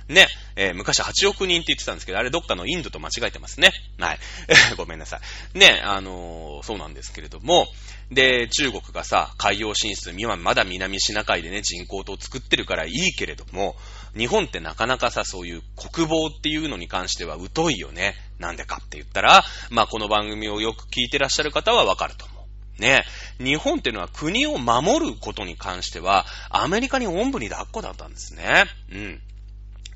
[0.08, 3.72] ね、えー、昔8億人って言ってたんですけど、あれどっかのインドと間違えてますね。
[3.98, 4.18] はい。
[4.76, 5.20] ごめんなさ
[5.54, 5.58] い。
[5.58, 7.66] ね、あのー、そうなんですけれども、
[8.10, 13.76] で、中国がさ、海洋進出、今まだ南シナ海でね、人口と作ってるからいいけれども、
[14.16, 18.14] 日本ってなかなかさ、そういう国防っていうのに関しては疎いよね。
[18.38, 22.34] なんでかって言ったら、まあこの番組をよく聞いてらっしゃる方はわかると思
[22.78, 22.80] う。
[22.80, 23.04] ね。
[23.38, 28.64] 日本っていうのは国を守ることに関しては、アメリカにおんぶに抱っこだったんですね。
[28.90, 29.20] うん。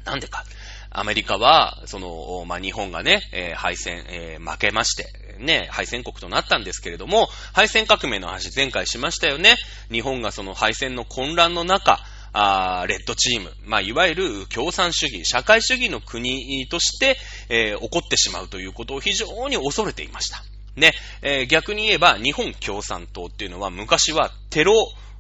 [0.05, 0.45] なんでか。
[0.93, 5.07] アメリカは、その、まあ、日本がね、えー、敗戦、えー、負けまして、
[5.39, 9.57] ね、敗戦国となったんですけれども、敗戦革命の話前回しましたよね。
[9.91, 12.01] 日本がその敗戦の混乱の中、
[12.33, 17.17] あレッドチーム、まあ、いわゆる共産主義、社会主義の国として、
[17.49, 20.43] えー、起こってしまうということを非常に恐れていました。
[20.77, 24.75] ね、えー、逆に言えば日本共産党っていうのは昔はテロ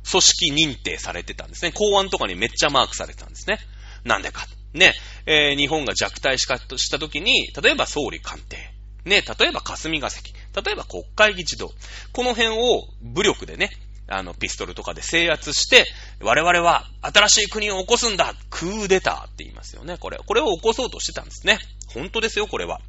[0.08, 1.72] 組織認定されてたんですね。
[1.72, 3.58] 公安とかにめっちゃマークされてたんですね。
[4.04, 4.46] なんでか。
[4.72, 4.94] ね、
[5.26, 8.56] えー、日本が弱体化した時に、例えば総理官邸、
[9.04, 11.72] ね、例えば霞が関、例えば国会議事堂、
[12.12, 13.70] この辺を武力でね、
[14.10, 15.86] あの、ピストルとかで制圧して、
[16.20, 20.18] 我々は新しい国を起こすんだクーデターって言いますよね、これ。
[20.18, 21.58] これを起こそうとしてたんですね。
[21.94, 22.80] 本当ですよ、これは。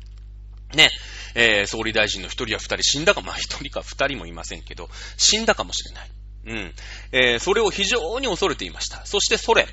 [0.73, 0.89] ね、
[1.35, 6.09] えー、総理大臣の一人や二人死んだか、まあ一人か二人もいませんけど、死んだかもしれない。
[6.47, 6.73] うん。
[7.11, 9.05] えー、それを非常に恐れていました。
[9.05, 9.67] そしてソ連。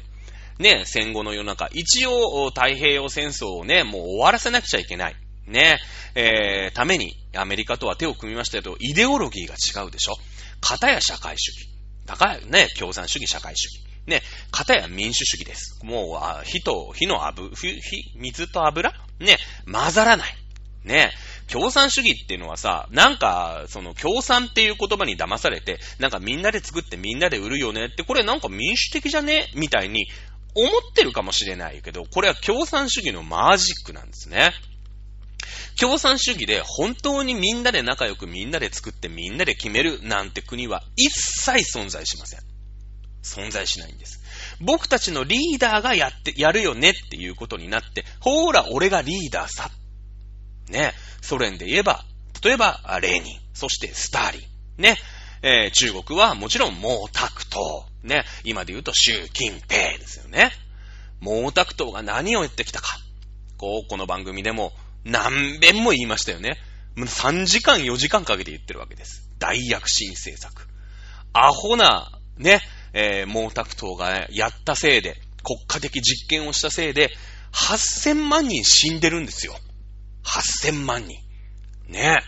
[0.58, 1.68] ね、戦後の世の中。
[1.72, 5.16] 一応、太平洋戦争をね、もう終わらせなくちゃいけない。
[5.46, 5.78] ね、
[6.14, 10.16] えー、ためにアメリカとは手を組みましたけど、イデオロギーが違うでしょ。
[10.60, 11.68] 片や社会主義。
[12.06, 13.80] 高い、ね、共産主義、社会主義。
[14.06, 15.78] ね、片や民主主義です。
[15.82, 17.80] もう、あ火と、火の油、火、
[18.16, 18.92] 水と油？
[19.20, 19.36] ね、
[19.70, 20.34] 混ざらない。
[20.84, 21.12] ね、
[21.48, 29.50] 共産主義っていうのはさ、なんか、その共産っていう言葉に騙されて、なんかみんなで作ってみんなで売るよねって、これなんか民主的じゃね？
[29.54, 30.06] みたいに
[30.54, 34.52] 思ってるかもしれないけど、これは共産主義のマジックなんですね。
[35.80, 42.40] 共産主義で本当にみんなで仲良くみんなで作ってみんなで決めるなんて国は一切存在しません。
[43.22, 44.20] 存在しないんです。
[44.60, 49.70] 僕たちのリーダーがやって、やるよねっていうことになって、ほーら、俺がリーダーさ。
[50.68, 50.92] ね。
[51.20, 52.04] ソ連で言えば、
[52.42, 54.82] 例えば、レーニン、そしてスターリン。
[54.82, 54.96] ね。
[55.42, 57.84] えー、中国はもちろん毛沢東。
[58.02, 58.24] ね。
[58.44, 60.50] 今で言うと習近平ですよね。
[61.20, 62.98] 毛沢東が何を言ってきたか。
[63.56, 64.72] こう、この番組でも
[65.08, 66.58] 何遍も言いましたよね。
[66.94, 69.28] もう3時間4時間かけて言ってるわけです。
[69.38, 70.68] 大躍進政策。
[71.32, 72.60] アホな、ね、
[72.92, 77.10] えー、毛沢東がやったせいで、国家的実験をしたせいで、
[77.52, 79.54] 8000万人死んでるんですよ。
[80.24, 81.16] 8000万人。
[81.88, 82.18] ね。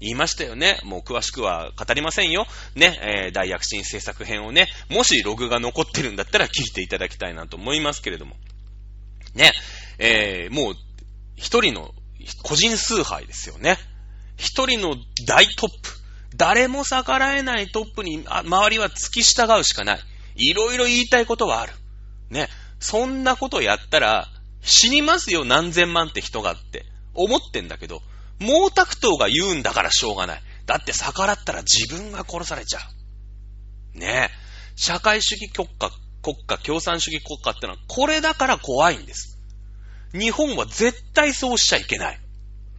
[0.00, 0.80] 言いましたよね。
[0.82, 2.46] もう詳しくは語りませんよ。
[2.74, 8.36] ね、えー、大躍進政策編をね、もしログが残ってるんだったら聞いていただきたいなと思いますけれども。
[9.34, 9.52] ね、
[9.98, 10.74] えー、もう、
[11.36, 11.94] 一人の
[12.42, 13.78] 個人崇拝ですよね。
[14.36, 15.76] 一人の大トップ。
[16.36, 20.00] 誰も逆らえないトップに、周りは付き従うしかない。
[20.36, 21.72] いろいろ言いたいことはある。
[22.30, 22.48] ね。
[22.80, 24.28] そんなことやったら、
[24.62, 26.86] 死にますよ、何千万って人がって。
[27.14, 28.02] 思ってんだけど、
[28.40, 30.42] 毛沢東が言うんだからしょうがない。
[30.66, 32.80] だって逆らったら自分が殺されちゃ
[33.94, 33.98] う。
[33.98, 34.30] ね。
[34.76, 35.90] 社会主義国家、
[36.22, 39.33] 国家、共産主義国家ってのは、これだから怖いんです。
[40.14, 42.20] 日本は絶対そうしちゃいけない。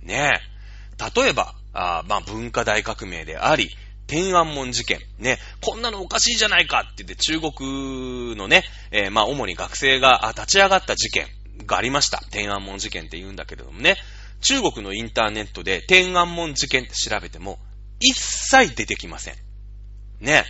[0.01, 1.21] ねえ。
[1.21, 3.69] 例えば、あまあ、文化大革命であり、
[4.07, 4.99] 天安門事件。
[5.19, 11.27] ね、こんなのおかしいじゃないかって言って中国のね、えー、まあ、主に学生が立ち上がった事件
[11.65, 12.23] がありました。
[12.31, 13.97] 天安門事件って言うんだけれどもね、
[14.41, 17.59] 中国のインターネットで天安門事件って調べても、
[17.99, 19.35] 一切出てきません。
[20.21, 20.45] ね、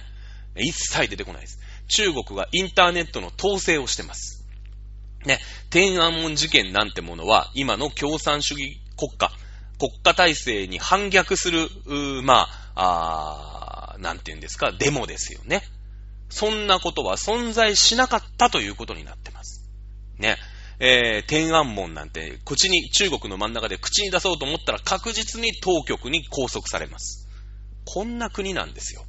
[0.57, 1.59] 一切出てこないです。
[1.87, 4.44] 中国がインターネットの統制をしてます。
[5.25, 9.31] ね、天安門事件なんてものは、今の共産主義国家、
[9.79, 11.69] 国家体制に反逆する、
[12.23, 15.63] まあ、ああなんて言うんですか、デモですよね。
[16.29, 19.69] そんなことは存在しなかったということになってます。
[20.17, 20.37] ね。
[20.79, 27.29] えー、天安門なんて、口に、中国の真ん中で口に出そうと思ったら確実に当局に拘束されます。
[27.85, 29.05] こんな国なんですよ。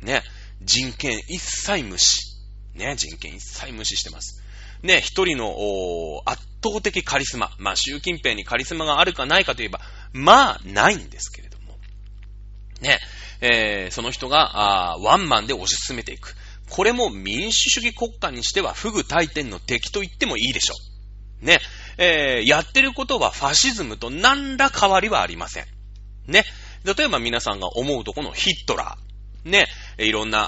[0.00, 0.22] ね。
[0.62, 2.38] 人権一切無視。
[2.74, 2.94] ね。
[2.96, 4.42] 人権一切無視してます。
[4.82, 5.00] ね。
[5.00, 7.50] 一人の、圧倒的カリスマ。
[7.58, 9.80] まあ、習近平にカリスマがあるかないかといえば、
[10.12, 11.76] まあ、ないんですけれども。
[12.80, 12.98] ね。
[13.40, 16.34] えー、その人が、あワンマンで推し進めていく。
[16.70, 20.74] これも民主主義国家にしては不具大天の敵と言ってもいいでしょ
[21.42, 21.44] う。
[21.44, 21.60] ね。
[21.96, 25.64] えー、やってることはファシズムと何ら変わりはありません。
[26.26, 26.44] ね。
[26.84, 29.50] 例えば皆さんが思うとこのヒットラー。
[29.50, 29.66] ね。
[29.98, 30.46] いろんな、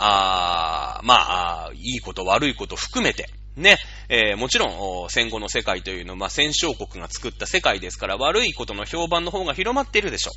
[0.99, 3.77] あまあ、いいこと悪いこと含めて、ね、
[4.09, 10.31] えー、もちろん、戦後の世界というのは、まあ、戦勝国が作った世界ですから、悪いことの評判の方が広まっているでしょ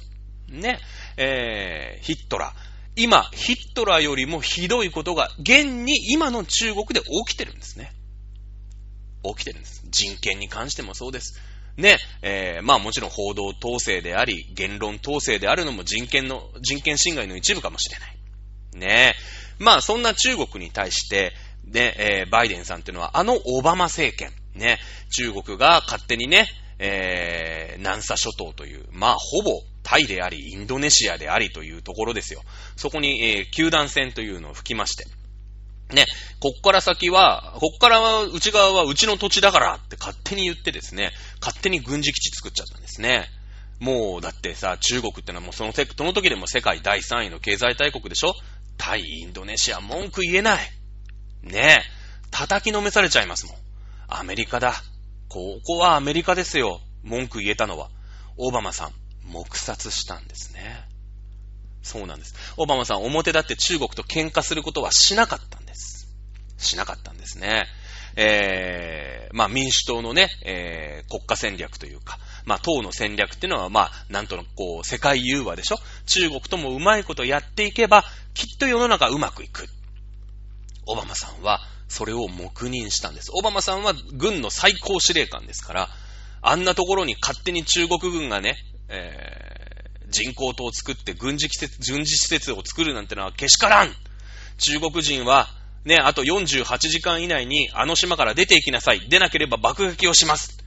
[0.51, 0.57] う。
[0.57, 0.79] ね、
[1.17, 2.73] えー、ヒットラー。
[2.95, 7.91] 今、ヒットラーよりもひどいことが、現に今の中国で起きてるんですね。
[9.23, 9.83] 起きてるんです。
[9.89, 11.39] 人権に関してもそうです。
[11.77, 18.17] ね、えー、まあもちろん報道統制であり、言論統制であるのも人権の、人権侵害の一部かもしれない。
[18.75, 19.15] ね
[19.59, 21.33] まあそんな中国に対して、
[21.65, 24.79] ね、えー、バイデンさんっていうのは、あのオバマ政権、ね、
[25.11, 26.47] 中国が勝手にね、
[26.79, 32.41] えー、南沙諸島という、まあほぼタイであり、インドネシアでありというところですよ。
[32.75, 35.05] そこに、えー、球団戦というのを吹きまして、
[35.93, 36.05] ね、
[36.39, 41.11] こっから先は、こっからは内側はうちの土地だからって勝手に言ってですね、
[41.41, 43.27] 勝手に軍事基地作っちゃったんですね。
[43.79, 48.33] もう、だってさ、中国ってのはもうそのその時でも世界第3位の経済大国でしょ？
[48.77, 50.71] タイ、インドネシア、文句言えない。
[51.43, 51.83] ねえ、
[52.31, 53.55] 叩きのめされちゃいますもん。
[54.07, 54.73] アメリカだ。
[55.29, 56.79] ここはアメリカですよ。
[57.03, 57.89] 文句言えたのは。
[58.37, 58.93] オバマさん、
[59.31, 60.87] 黙殺したんですね。
[61.81, 62.33] そうなんです。
[62.57, 66.07] オバマさん、表だって中国と喧嘩することはしなかったんです。
[66.57, 67.65] しなかったんですね。
[68.15, 75.77] えー、まあ民主党のね、えー、国家戦略というか、まあ党の戦略っていうのは、まあ、なんとなくこう、世界融和でしょ？
[76.05, 79.67] 中国ともうまいことやっていけば、きっと世の中うまくいく。
[80.85, 83.31] オバマさんは、それを黙認したんです。
[83.33, 85.89] オバマさんは軍の最高司令官ですから、
[86.41, 88.57] あんなところに勝手に中国軍がね、
[88.89, 93.89] えー、人工島を作って軍事施設、軍事施設を作るなんてのはけしからん
[94.57, 95.47] 中国人は、
[95.85, 99.07] ね、あと48時間以内にあの島から出て行きなさい。
[99.09, 100.57] 出なければ爆撃をします。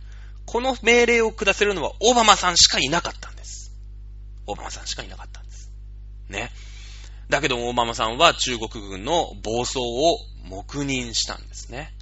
[0.44, 3.72] この命令を下せるのはオバマさんしかいなかったんです。
[4.46, 5.70] オバマさんしかいなかったんです。
[6.28, 6.50] ね。
[7.28, 10.18] だけどオバマさんは中国軍の暴走を
[10.48, 11.92] 黙認したんですね。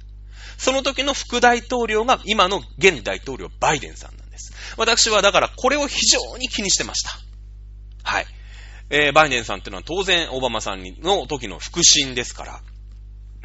[0.57, 4.53] その時の副大統領が今の現大統領バイデンさんなんです。
[4.77, 7.11] 私はだからこれを非常に気にしてました。
[8.03, 8.25] はい。
[8.89, 12.61] えー、バイデンさんっていうのは当然オバマさんの時の腹心ですから、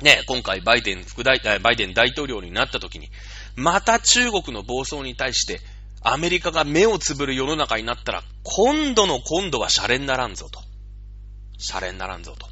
[0.03, 3.09] ね、今回バイデン副大、バイデン大統領になった時に、
[3.57, 5.61] また中国の暴走に対して
[6.03, 10.70] アメリカが目をつぶる世の中になったら、今度の今度はシャレにならんぞと。
[11.61, 12.47] シャレにならんぞと。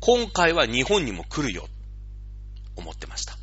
[0.00, 1.68] 今回は日本にも来るよ。
[2.76, 3.36] 思ってました。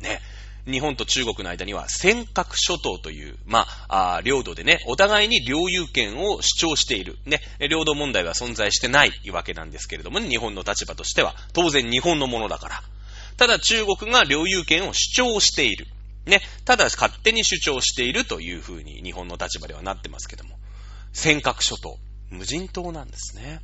[0.00, 0.20] ね。
[0.66, 7.18] 日本と中国の間には尖閣諸島という、まあ、あ領土でね、お互いに領有権を主張している。
[7.24, 7.40] ね、
[7.70, 12.82] 領土問題は存在してないわけなんですけれども、ね、日本の立場としては、当然日本のものだから。
[13.36, 15.86] ただ中国が領有権を主張している。
[16.26, 20.58] ね、ただ勝手に主張しているというふうに日本の立場ではなってますけども。
[21.12, 21.98] 尖閣諸島、
[22.28, 23.60] 無人島なんですね。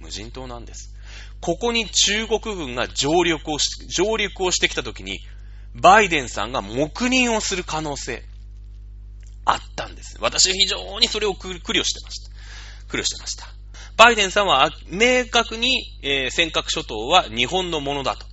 [0.00, 0.94] 無人島なんです。
[1.40, 5.20] ここに中国軍が上陸をし、上陸をしてきたときに、
[5.74, 8.24] バイデンさんが黙認をする可能性、
[9.44, 10.18] あったんです。
[10.20, 12.30] 私非常にそれを苦慮してました。
[12.88, 13.46] 苦慮してました。
[13.96, 18.26] バイデンさんは明確に、えー、尖閣諸島は日本のものだと。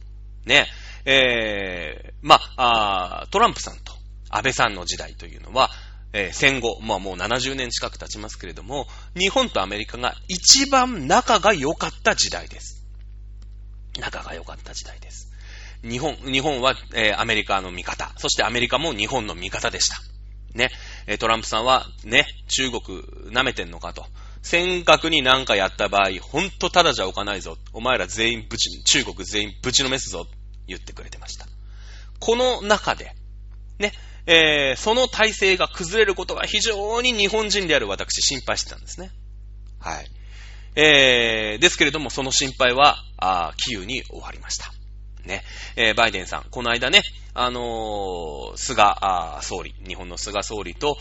[0.45, 0.67] ね。
[1.05, 3.93] えー、まあ、トランプさんと
[4.29, 5.69] 安倍さんの時代というのは、
[6.17, 12.83] えー、戦後、まあもう70年近く経ちますけれども、日本とアメリカが一番仲が良かった時代です。
[13.99, 15.31] 仲が良かった時代です。
[15.83, 19.97] 日本、日本は、えー、アメリカの味方、そしてアメリカも日本の味方でした。
[20.55, 20.71] ね、
[21.19, 22.81] トランプさんは、ね、中国
[23.31, 24.07] 舐めてんのかと。
[24.41, 27.57] 尖閣に何かやった場合、ほんとただじゃおかないぞ。
[27.73, 30.25] お前ら全員ぶち、中国全員ぶちのめすぞ。
[30.65, 31.45] 言ってくれてました。
[32.19, 33.13] この中で、
[33.77, 33.93] ね、
[34.27, 39.09] えー、その体制が崩れることが非常に日本人である私心配してたんですね。
[39.79, 40.07] はい。
[40.75, 44.71] えー、ですけれども、その心配は、あキーウに終わりました。
[45.25, 45.43] ね。
[45.75, 47.01] えー、バイデンさん、この間ね、
[47.33, 48.95] あのー、菅
[49.41, 50.97] 総理、日本の菅総理と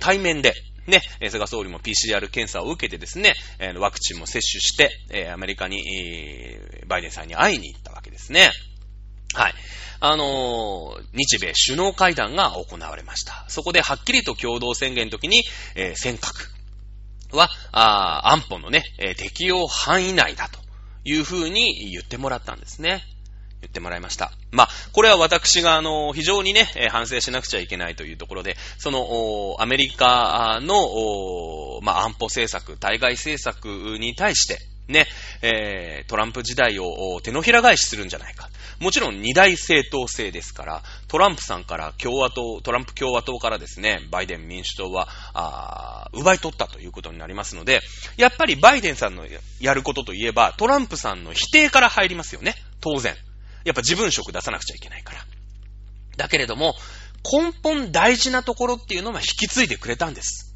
[0.00, 0.54] 対面で、
[0.86, 1.00] ね、
[1.30, 3.34] 菅総理も PCR 検査を受けてですね、
[3.78, 5.82] ワクチンも接種して、アメリカに、
[6.86, 8.50] バイデンさんに会いに行ったわけですね。
[9.34, 9.54] はい。
[10.00, 13.44] あのー、日米首脳会談が行われました。
[13.48, 15.42] そこではっきりと共同宣言の時に、
[15.74, 16.50] えー、尖閣
[17.34, 20.58] は、あ安保のね、えー、適用範囲内だと
[21.04, 23.02] いうふうに言ってもらったんですね。
[23.64, 24.30] 言ってもらいました。
[24.52, 35.06] まあ、これは私が、あの、非常にね、え反省しなくちゃいけないというところで、その、アメリカの、まあ、安保政策、対外政策に対して、ね、
[35.40, 38.50] えー、トランプ時代を手のひら返しするんじゃないか。
[38.80, 47.80] もちろん二大政党制ですから、トランプさんから共和党、トランプ共和党からですね、バイデン民主党は、あ奪い取ったということになりますので、
[48.16, 49.26] やっぱりバイデンさんの
[49.60, 52.54] やることといえば、トランプさんの否定から入りますよね。
[52.80, 53.16] 当然。
[53.64, 55.24] やっぱ自分色出さなくちゃいけないから。
[56.16, 56.74] だけれども、
[57.24, 60.54] 根本大事なところっていうのは引き継いでくれたんです。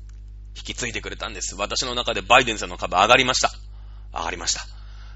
[0.56, 1.54] 引き継いでくれたんです。
[1.56, 3.50] 私の中でバイデンさんの株上がりました。
[4.12, 4.66] 上がりました。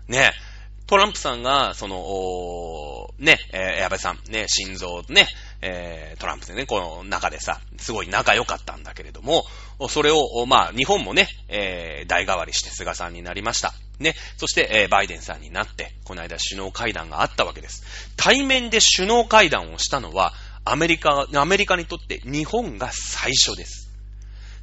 [0.08, 0.51] ねえ
[0.86, 5.26] トランプさんが、その、ね、え、安倍さん、ね、心臓、ね、
[5.62, 9.44] えー、トランプでね、この中でさ、すごい仲良かったんだけれども、
[9.88, 13.72] それを、まあ、日本もね、えー、代替わりして菅さんになりました。
[14.00, 17.84] ね、そして、えー、バイデンさんになって、この間首脳会談があったわけです。
[18.16, 23.88] 対面で首脳会談をしたのは、アメリカ、アメリカにとって日本が最初です。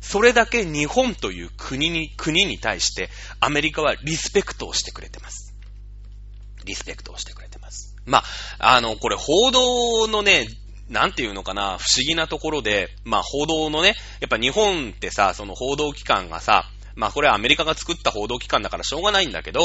[0.02, 3.10] それだけ日本という国に、国に対して
[3.40, 5.49] アメリカはリスペクトをしてくれてます。
[6.66, 7.96] リスペクトをしてくれてます。
[8.06, 8.24] ま
[8.60, 10.48] あ、あの、これ報道のね、
[10.90, 19.62] なんていうのかな、不思議なところで、まあ報道のね、やっぱ日本ってさ、その報道機関がさ、まあこれはアメリカが作った報道機関だからしょうがないんだけど、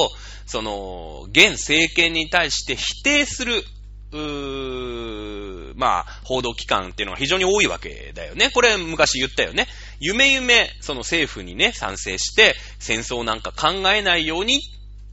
[0.47, 3.65] その、現政権に対して否定する、
[4.13, 8.51] うーまあ、報道機関っていうのが非常に多いわけだよね。
[8.51, 9.67] これ昔言ったよね。
[9.99, 14.61] 夢夢、その政府にね、賛成して、戦争なんか考えないように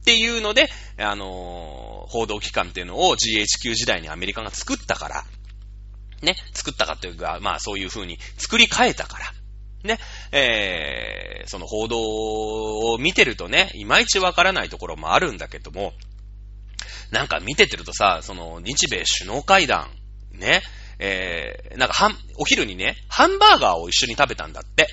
[0.01, 5.23] っていうので、あのー、報道機関っていうのを GHQ 時代にアメリカが作ったから、
[6.21, 9.25] ね、作ったかというか、まあそういう風に作り変えたから、
[9.83, 9.99] ね、
[10.31, 15.93] えー、その報道を見てるとね、いまいちわからないところもあるんだけども、
[17.11, 19.87] なんか見ててるとさ、その日米首脳会談、
[20.31, 20.61] ね、
[20.99, 24.87] えー、なんかはん、お昼にね、ハンバーガーを一緒に食べたんだって。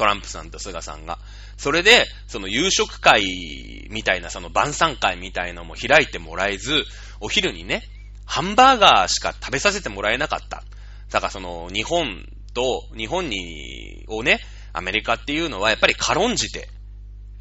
[0.00, 1.18] トランプさんと菅さんが。
[1.58, 6.84] それで、その夕食会みたいな、その晩餐会みたいなのも開いてもらえず、
[7.20, 7.82] お昼にね、
[8.24, 10.62] ハンバーガーしか食べさせてもらえなかった。
[11.10, 12.24] だからその、日本
[12.54, 14.40] と、日本に、をね、
[14.72, 16.70] アメリカっていうのはやっぱり軽んじて、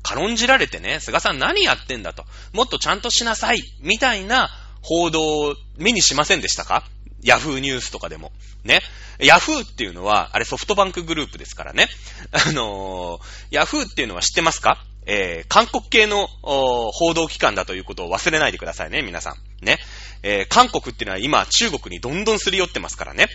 [0.03, 2.25] 軽んじられてね、菅さん何やってんだと。
[2.51, 3.61] もっとちゃんとしなさい。
[3.79, 4.49] みたいな
[4.81, 6.83] 報道を目にしませんでしたか？
[7.23, 8.31] ヤフーニュースとかでも。
[8.63, 8.81] ね。
[9.19, 11.89] ヤフーっていうのは、あれソフトバンクグループですからね。
[12.31, 14.83] あのー、ヤフーっていうのは知ってますか？
[15.05, 19.65] えー、韓国系の報道機関だということを忘れないでくださいね、皆さん。
[19.65, 19.79] ね。
[20.21, 23.27] えー、韓国っていうのは今中国にどんどんすり寄ってますからね。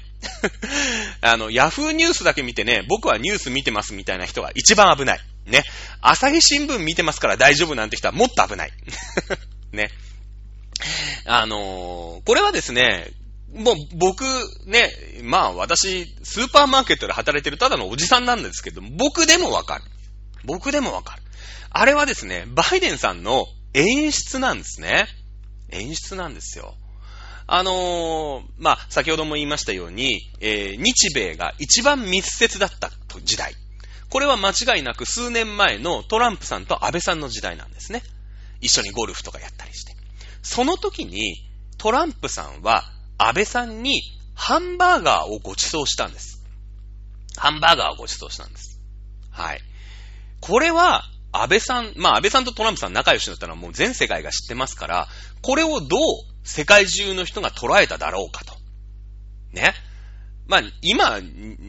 [1.21, 5.21] あの、ヤフーニュースだけ見てね、僕はニュース見てますみたいな人が一番危ない。
[5.47, 5.65] ね。
[6.01, 8.73] 朝日新聞見てますから大丈夫なんて人はもっと危ない。
[9.73, 9.91] ね。
[11.25, 13.11] あのー、これはですね、
[13.55, 14.25] もう僕
[14.67, 14.91] ね、
[15.23, 19.85] まあ私、スーパーマーケットで働いてるただのおじさんなんですけど、僕でもわかる。
[20.45, 21.23] 僕でもわかる。
[21.71, 25.07] あれはですね、バイデンさんの演出なんですね。
[25.71, 26.75] 演出なんですよ。
[27.47, 32.91] あのー、まあ、先ほども言いましたように、えー、日米が一番密接だった
[33.23, 33.55] 時代。
[34.09, 38.03] これは間違いなく数年前のトランプさんと安倍さんの時代なんですね。
[38.61, 39.93] 一緒にゴルフとかやったりして。
[40.43, 41.37] その時に、
[41.79, 42.85] トランプさんは
[43.27, 44.03] 安倍さんに
[44.35, 46.45] ハンバーガーをご馳走したんです。
[47.37, 48.79] ハンバーガーをご馳走したんです。
[49.31, 49.61] はい。
[50.41, 55.09] これは、安倍さん、まあ安倍さんとトランプさん仲良しだったのはもう全世界が知ってますから、
[55.43, 56.01] これをどう
[56.45, 58.55] 世界中の人が捉えただろうかと。
[59.53, 59.73] ね。
[60.47, 61.21] まあ今、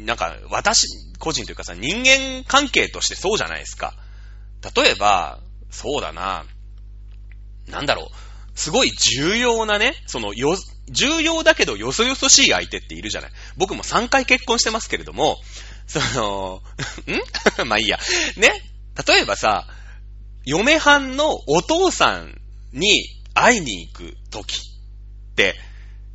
[0.06, 0.88] なんか私
[1.20, 3.94] 個人というかさ、人間関係としてそうじゃないですか。
[4.76, 5.40] 例えば、
[5.72, 6.46] そうだな、
[7.68, 8.25] なんだろう、
[8.56, 10.58] すごい重要なね、そのよ、
[10.90, 13.32] 重要だけどよそよそしい相手っているじゃない。
[13.58, 15.38] 僕も3回結婚してますけれども、
[15.88, 16.62] その、
[17.62, 17.68] ん？
[17.68, 18.00] まあいいや。
[18.38, 18.50] ね？
[19.06, 19.68] 例えばさ、
[20.46, 22.40] 嫁はんのお父さん
[22.72, 23.04] に
[23.34, 25.56] 会いに行く時って、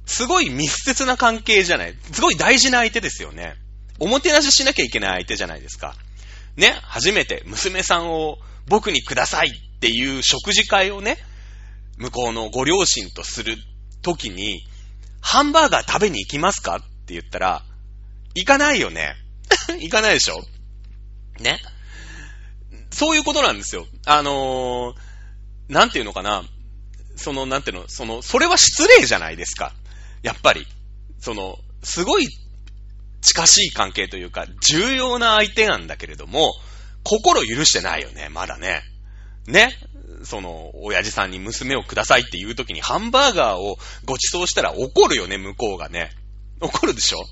[0.06, 3.54] すごい密接な関係じゃないすごい大事な相手ですよね。
[3.98, 5.94] おもてなししなきゃいけない相手じゃないですか。
[6.56, 11.18] ね、初めて娘さんを僕にくださいっていう食事会をね、
[12.00, 13.56] 向こうのご両親とする
[14.02, 14.66] 時に、
[15.20, 17.62] ハンバーガー食べに行きますかって言ったら、
[18.34, 19.14] 行かないよね。
[19.78, 20.42] 行かないでしょ
[21.38, 21.60] ね。
[22.90, 23.86] そういうことなんですよ。
[24.06, 26.44] あのー、なんていうのかな。
[27.16, 29.74] その、なんていうの、その、それは失礼じゃないですか。
[30.22, 30.66] やっぱり。
[31.20, 32.28] その、すごい
[33.20, 36.54] 近しい関係というか、重要な相手なんだけれども、
[37.04, 38.82] 心許してないよね、まだね。
[39.46, 39.76] ね。
[40.24, 46.10] その、親父さんに娘をくださいって言う時にハンバーガーをご馳走したら怒るよね、向こうがね。
[46.60, 47.24] 怒るでしょ？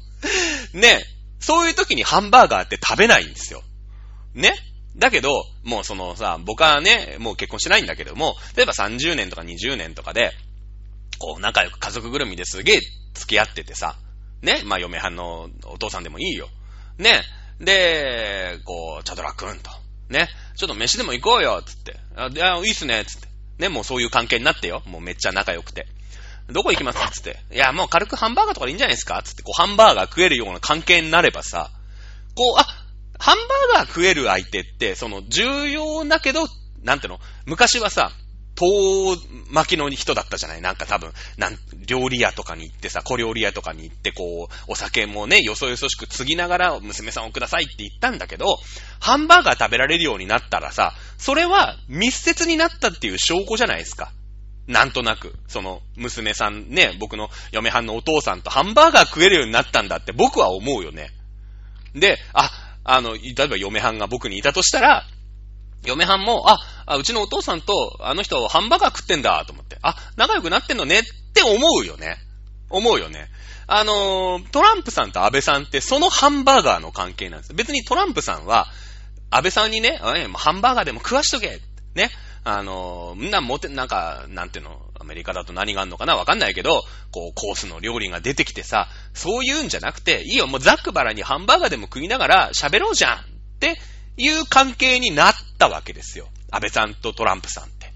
[0.72, 1.03] ね。
[1.41, 3.62] そういう時にハンバーガーって食べないんですよ。
[4.34, 4.53] ね？
[4.97, 10.32] だけど、もうそのさ、僕はね、もう結婚してないんだけども、例えば30年とか20年とかで、
[11.18, 12.80] こう仲良く家族ぐるみですげえ
[13.14, 13.97] 付き合っててさ、
[14.43, 16.49] ね、まあ嫁はんのお父さんでもいいよ。
[16.97, 17.22] ね？
[17.61, 19.70] で、こう、チャドラくんと。
[20.09, 20.28] ね？
[20.59, 21.96] ちょっと飯でも行こうよ、つって。
[22.16, 23.28] あ、いいっすね、つって。
[23.59, 24.82] ね、もうそういう関係になってよ。
[24.86, 25.86] もうめっちゃ仲良くて。
[26.48, 26.98] どこ行きます？
[27.12, 27.38] つって。
[27.52, 29.22] いや、もう軽くハンバーガーとかでいいんじゃないですか？
[29.22, 31.70] つって、こう、ハンバーガー食えるような関係になればさ、
[32.34, 32.64] こう、あ、
[33.20, 33.36] ハン
[33.72, 36.48] バーガー食える相手って、その、重要だけど、
[36.82, 37.20] なんていうの？
[37.46, 38.11] 昔はさ、
[38.59, 39.16] 遠
[39.52, 40.61] 巻きの人だったじゃない？
[40.61, 41.56] なんか多分、なん、
[41.86, 48.59] 料理屋とかに行ってさ、小料理屋とかに行って、こう、お酒もね、よそよそしく継ぎながら、娘さんをくださいって言ったんだけど、
[48.98, 54.11] ハンバーガー食べられるようになったらさ、それは密接になったっていう証拠じゃないですか。
[54.66, 61.11] なんとなく、その、娘さんね、僕の嫁はんのお父さんとハンバーガー食えるようになったんだって僕は思うよね。
[61.94, 62.50] で、あ、
[62.84, 65.06] あの、例えば嫁はんが僕にいたとしたら、
[65.85, 71.03] 嫁はんも、あ、あうちのお父さんとあの人ハンバーガー食ってんだと思って、あ、仲良くなってんのねっ
[71.35, 72.16] て思うよね。
[72.70, 73.29] 思うよね。
[73.66, 77.55] あのトランプさんと安倍さんってそのハンバーガーの関係なんです。
[77.55, 78.66] 別にトランプさんは、
[79.31, 79.99] 安倍さんにね、
[80.35, 81.61] ハンバーガーでも食わしとけ
[81.95, 82.11] ね。
[82.45, 93.20] あの、みんなもて、なんか、なんていうの、アメリカだと何があるのかなわかんないけど、こう、コースの料理が出てきてさ、そういうんじゃなくて、いいよ、もうザックバラにハンバーガーでも食いながら喋ろうじゃんっ
[93.61, 93.79] て
[94.18, 96.28] いう関係になったわけですよ。
[96.50, 97.92] 安倍さんとトランプさんって。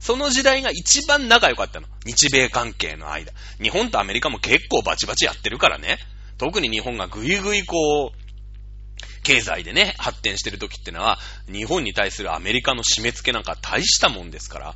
[0.00, 1.86] その時代が一番仲良かったの。
[2.04, 3.32] 日米関係の間。
[3.62, 5.98] 日本とアメリカも結構バチバチやってるからね。
[6.38, 8.26] 特に日本がぐいぐいこう、
[9.22, 11.18] 経済でね、発展してる時ってのは、
[11.50, 14.74] 日本に対するアメリカの締め付けなんか大したもんですから。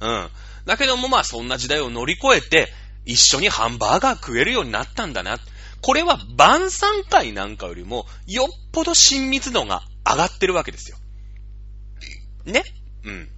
[0.00, 0.30] うん。
[0.64, 2.72] だけどもまあそんな時代を乗り越えて、
[3.04, 5.38] 一緒にハンバーガー食えるようになったんだな。
[5.80, 10.96] これは晩餐会なんかよりも、よっぽど親密度が上がってるわけですよ。
[12.44, 12.64] ね？
[13.04, 13.28] うん。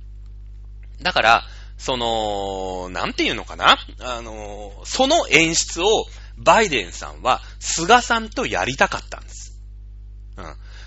[1.02, 1.44] だから、
[1.78, 3.76] その、なんていうのかな？
[4.00, 5.86] あの、その演出を
[6.38, 9.60] バイデンさんは菅さんとやりたかったんです。
[10.36, 10.44] うん。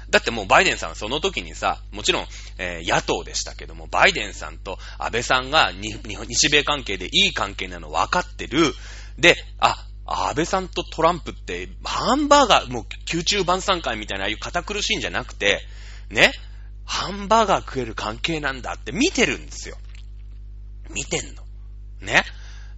[0.09, 2.27] だってもうバイデンさんはその時にさ、もちろん、
[2.57, 8.73] えー、野党でしたけども、バイデンさんと安倍さんが日米関係でいい関係なの分かってる。
[9.17, 15.61] で、あ、安倍さんとトランプって、ハンバーガー、もう宮中晩餐会みたいなああいう堅苦しいんじゃなくて、
[16.09, 16.31] ね、
[16.83, 19.77] ハンバーガー食える関係なんだって見てるんですよ。
[20.89, 21.43] 見てんの。
[22.01, 22.23] ね。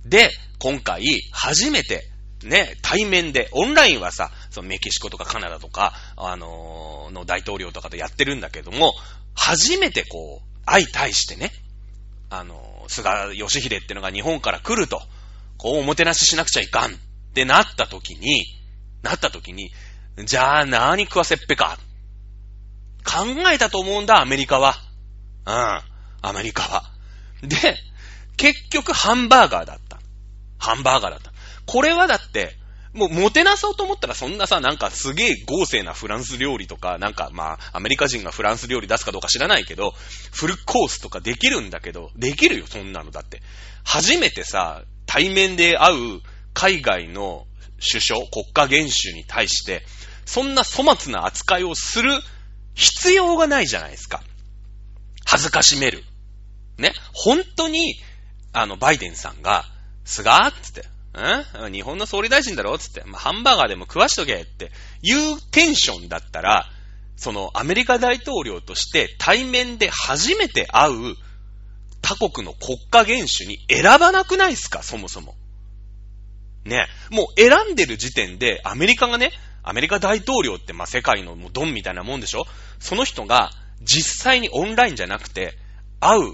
[0.05, 0.29] で、
[0.59, 2.09] 今回、初めて、
[2.43, 8.93] ね、対面で、オンラインはさ、そのメキシコとかカナダとか、あのー、の大統領とかとやってるんだけども、
[9.35, 11.51] 初めてこう、相対してね、
[12.29, 15.01] あのー、菅義偉ってのが日本から来ると、
[15.57, 16.97] こうおもてなししなくちゃいかん
[17.31, 18.45] ってなった時に、
[19.01, 19.71] なった時に、
[20.25, 21.79] じゃあ何食わせっぺか？
[23.03, 24.75] 考えたと思うんだ、アメリカは。
[25.47, 26.83] うん、アメリカは。
[27.41, 27.57] で、
[28.37, 29.99] 結局ハンバーガーだった。
[30.59, 31.31] ハンバーガーだった。
[31.65, 32.57] これはだって、
[32.93, 39.93] もう、もてなそうと思ったらそんなさ、なんかすげえ豪勢なフランス料理とか、なんかまあ、アメリカ人がフランス料理出すかどうか知らないけど、
[40.33, 43.41] フルコースとかできるんだけど、できるよ、そんなのだって。
[43.85, 46.21] 初めてさ、対面で会う
[46.53, 47.45] 海外の
[47.79, 49.83] 首相、国家元首に対して、
[50.25, 52.11] そんな粗末な扱いをする
[52.75, 54.21] 必要がないじゃないですか。
[55.25, 56.03] 恥ずかしめる。
[56.77, 56.93] ね。
[57.13, 57.95] 本当に、
[58.53, 59.65] あの、バイデンさんが、
[60.05, 60.87] すがーつって、
[61.67, 61.71] ん？
[61.71, 64.71] 日本の総理大臣だろつって、まあ、ハンバーガーでも食わしとけって
[65.01, 66.65] いうテンションだったら、
[67.17, 71.15] そのアメリカ大統領として対面で初めて会う
[72.01, 75.35] 他国の国家元首に選ばなくないっすかそもそも。
[76.65, 76.87] ね。
[77.09, 79.31] もう選んでる時点でアメリカがね、
[79.63, 82.45] アメリカ大統領ってま世界のもうドンみたいなもんでしょ？
[82.79, 83.51] その人が
[83.81, 85.57] 実際にオンラインじゃなくて
[85.99, 86.33] 会う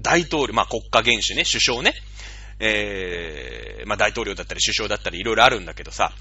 [0.00, 1.94] 大統領、まあ国家元首ね、首相ね、
[2.58, 6.12] えー、まあ大統領だったり首相だったりいろいろあるんだけどさ、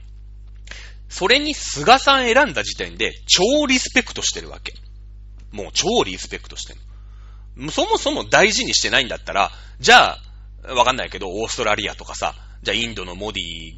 [1.08, 4.74] それに菅さん選んだ時点で超リスペクトしてるわけ。
[5.52, 10.18] もう超リスペクトしてるそもそも大事にしてないんだったら、じゃ
[10.66, 12.36] あ、わかんないけど、オーストラリアとかさ、
[12.66, 13.74] じゃあインドのモディ、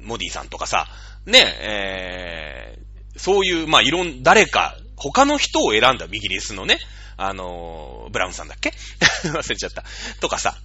[0.00, 0.86] モディさんとかさ、
[1.24, 6.78] ね、えー、そういう、まあ、いろん、誰か他の人を選んだイギリスのね、
[7.16, 8.72] あのー、ブラウンさんだっけ？
[9.30, 9.84] 忘れちゃった。
[10.20, 10.56] とかさ、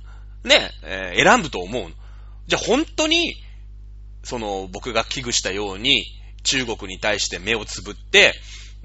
[0.43, 1.89] ね、えー、選ぶと思うの。
[2.47, 3.35] じゃあ本当に、
[4.23, 6.05] その、僕が危惧したように、
[6.43, 8.33] 中国に対して目をつぶって、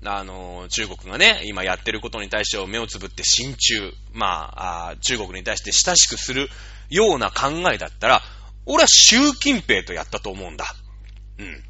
[0.04, 6.48] あの、中国がね、今やってることに対して目をつぶって親中、まあ、あ中国に対して親しくする
[6.90, 8.22] ような考えだったら、
[8.68, 10.66] 俺は習近平とやったと思うんだ。
[11.38, 11.64] うん。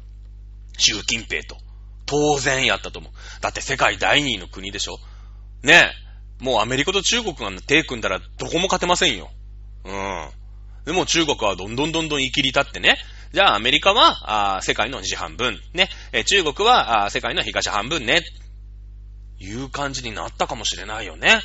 [0.77, 1.57] 習近平と。
[2.05, 3.11] 当然やったと思う。
[3.41, 4.97] だって世界第2位の国でしょ
[5.63, 5.91] ね
[6.41, 6.43] え。
[6.43, 9.29] もうアメリカと中国が手組んだらどこも勝てませんよ。
[9.85, 10.29] うん。
[10.85, 12.97] でも中国はどんどんどんどん生きり立ってね。
[13.31, 15.59] じゃあアメリカは、あ世界の西半分。
[15.73, 15.89] ね。
[16.11, 18.23] え中国はあ世界の東半分ね。
[19.39, 21.39] いう感じになったかもしれないよね。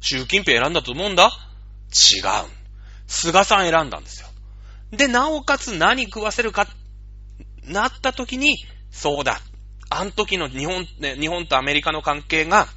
[0.00, 1.30] 習近平選んだと思うんだ
[1.90, 2.24] 違う。
[3.06, 4.27] 菅さん選んだんですよ。
[4.90, 6.66] で、なおかつ何食わせるか、
[7.64, 8.56] なった時に、
[8.90, 9.40] そうだ。
[9.90, 12.68] あの時の日本、ね、日本とアメリカの関係が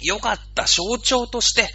[0.00, 1.68] 良かった象徴として、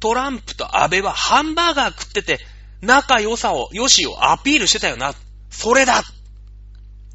[0.00, 2.40] トランプと安倍はハンバーガー食ってて、
[2.80, 5.14] 仲良さを、良しをアピールしてたよな。
[5.50, 6.02] それだ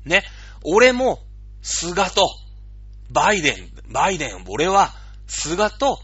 [0.05, 0.23] ね。
[0.63, 1.19] 俺も、
[1.61, 2.29] 菅と、
[3.09, 4.93] バイデン、バイデン、俺は、
[5.27, 5.99] 菅と、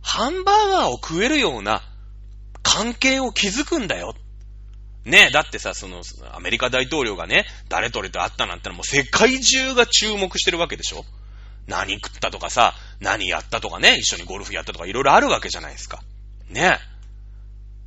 [0.00, 1.82] ハンバーガーを食えるような
[2.62, 4.14] 関係を築くんだよ。
[5.04, 11.04] ねだってさ、その、アメリカ大統領がね、誰とれと会ったなんてのはもう世界中が注目してるわけでしょ
[11.66, 16.02] 何食ったとかさ、何やったとかね、一緒にゴルフやったとかいろいろあるわけじゃないですか。
[16.48, 16.78] ね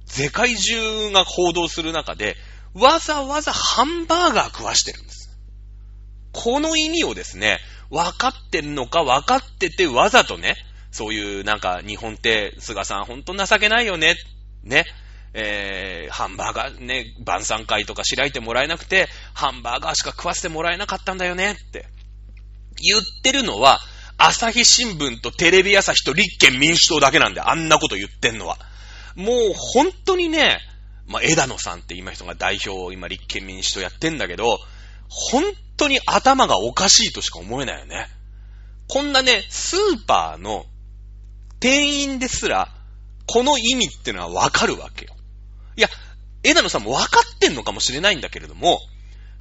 [0.05, 2.35] 世界中が報道する中で、
[2.73, 5.29] わざわざハンバーガー食わしてるんです。
[6.31, 7.59] この意味をですね、
[7.89, 10.55] 分かってるのか分かっててわざとね、
[10.91, 14.15] そういうなんか日本って菅さんほんと情けないよね、
[14.63, 14.85] ね、
[15.37, 21.87] えー、ハンバーガーね、晩餐会とか開いてもらえなくて、ハンバーガーしか食わせてもらえなかったんだよねって
[22.77, 23.81] 言ってるのは、
[24.17, 28.57] 朝日新聞とテレビ朝日と立憲民主党だけなんで、あんなこと言ってんのは。
[29.15, 30.59] もう本当にね、
[31.05, 34.45] まあ、枝野さんって今人が代表を今立憲民主党やってんだけど、
[35.09, 35.43] 本
[35.75, 38.07] 当に頭がおかしいとしか思えないよね。
[38.87, 40.65] こんなね、スーパーの
[41.59, 42.69] 店員ですら、
[43.27, 45.14] この意味ってのはわかるわけよ。
[45.77, 45.89] いや、
[46.43, 48.79] 枝野さんもわかってんのかもしれないんだけれども、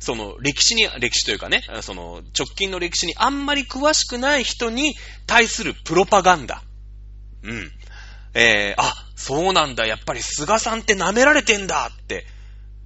[0.00, 4.94] その歴史に、歴史というかね、その直近の歴史にあんまり詳しくない人に
[5.26, 6.62] 対するプロパガンダ。
[7.42, 7.70] うん。
[8.34, 12.26] えー、あ、そうなんだ、やっぱり菅さんって舐められてんだって、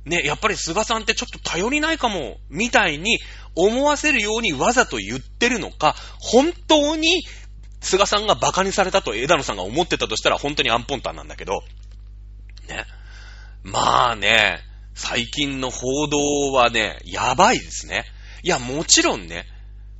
[0.04, 3.18] ね、やっぱり菅さんってちょっと頼りないかも、みたいに
[3.54, 7.24] 思わせるようにわざと言ってるのか、本当に
[7.80, 11.62] 菅さんが馬鹿にされたと枝野さんが思ってたとしたら本当にアンポンタンなんだけど、
[12.68, 12.84] ね。
[13.70, 14.60] まあね、
[14.94, 16.18] 最近の報道
[16.52, 18.04] はね、やばいですね。
[18.42, 19.44] いや、もちろんね、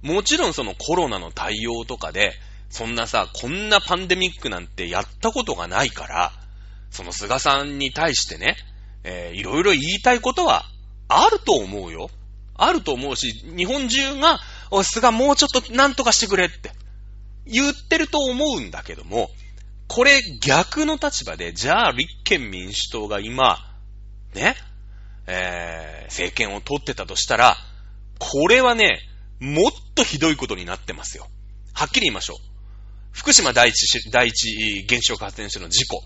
[0.02, 2.32] もちろんそのコロナの対応とかで、
[2.70, 6.32] そんなさ、こんなパンデミックなんてやったことがないから、
[6.90, 8.56] その菅さんに対してね、
[9.04, 10.64] えー、いろいろ言いたいことは
[11.08, 12.10] あると思うよ。
[12.56, 14.40] あると思うし、日本中が、
[14.70, 16.72] おい、菅もうちょっとなんとかしてくれって
[17.46, 19.30] 言ってると思うんだけども、
[19.89, 23.59] これ逆の立場で、じゃあ立憲民主党が今、
[24.34, 24.55] ね、
[25.26, 27.57] えー、政権を取ってたとしたら、
[28.18, 29.01] これはね、
[29.41, 31.26] もっとひどいことになってますよ。
[31.72, 32.36] はっきり言いましょう。
[33.12, 36.03] 福島第一、第一原子力発電所の事故。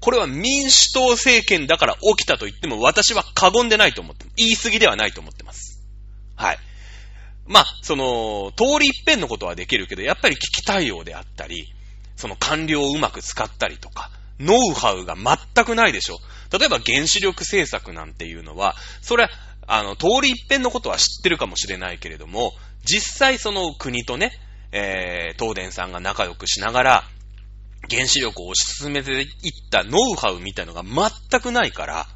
[0.00, 5.80] これは民主党政権だから起きたと言っても私は過言でないと思って、言い過ぎではないと思ってます。
[6.36, 6.58] はい。
[7.46, 11.72] まあ、その、通り一遍のことはできるけど、やっぱり危機対応であったり、
[12.22, 14.08] その官僚をうまく使ったりとか、
[14.38, 16.18] ノウハウが全くないでしょ。
[16.56, 19.30] 例えば原子力政策なんていうのは、それは、
[19.66, 22.52] あの、通り一遍のことは知ってるかもしれないけれども、
[22.84, 24.30] 実際その国とね、
[24.70, 27.04] えー、東電さんが仲良くしながら、
[27.90, 29.26] 原子力を推し進めていっ
[29.72, 32.06] たノウハウみたいのが全くないから、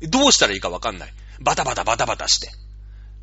[0.00, 1.12] どうしたらいいかわかんない。
[1.40, 2.50] バタバタバタバタして。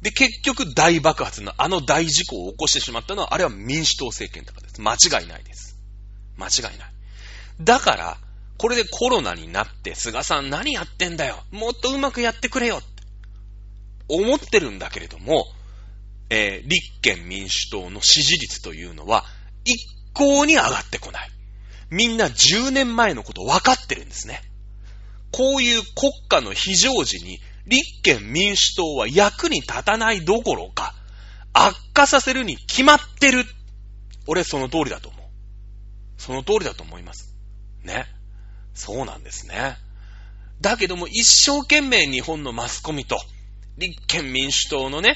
[0.01, 4.81] で、結局大爆発のあの大事故を起こしてしまったのは、あれは民主党政権とかです。
[4.81, 5.68] 間違いないです。
[6.39, 6.75] 間違いない。
[7.61, 8.17] だから、
[8.57, 13.03] これでコロナになって、菅さん何やってんだよもっとうまくやってくれよって
[14.09, 15.45] 思ってるんだけれども、
[16.29, 19.23] えー、立憲民主党の支持率というのは、
[19.65, 19.77] 一
[20.13, 21.29] 向に上がってこない。
[21.89, 24.41] みんな10年前のこと分かってるんですね。
[25.31, 30.95] こういう国家の非常時に、立憲民主党は役に立たないどころか、
[31.53, 33.45] 悪化させるに決まってる。
[34.27, 35.18] 俺その通りだと思う。
[36.19, 37.33] その通りだと思います。
[37.83, 38.05] ね。
[38.75, 39.77] そうなんですね。
[40.61, 43.17] だけども一生懸命日本のマスコミと、
[43.77, 45.15] 立憲民主党のね、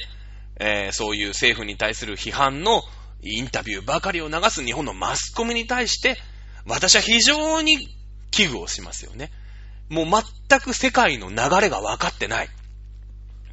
[0.60, 2.82] えー、そういう政府に対する批判の
[3.22, 6.18] インタビューばかりを流す日本のマスコミに対して、
[6.66, 7.89] 私は非常に
[8.32, 9.32] 危惧をしますよね。
[9.89, 10.06] もう
[10.49, 12.49] 全く世界の流れが分かってない。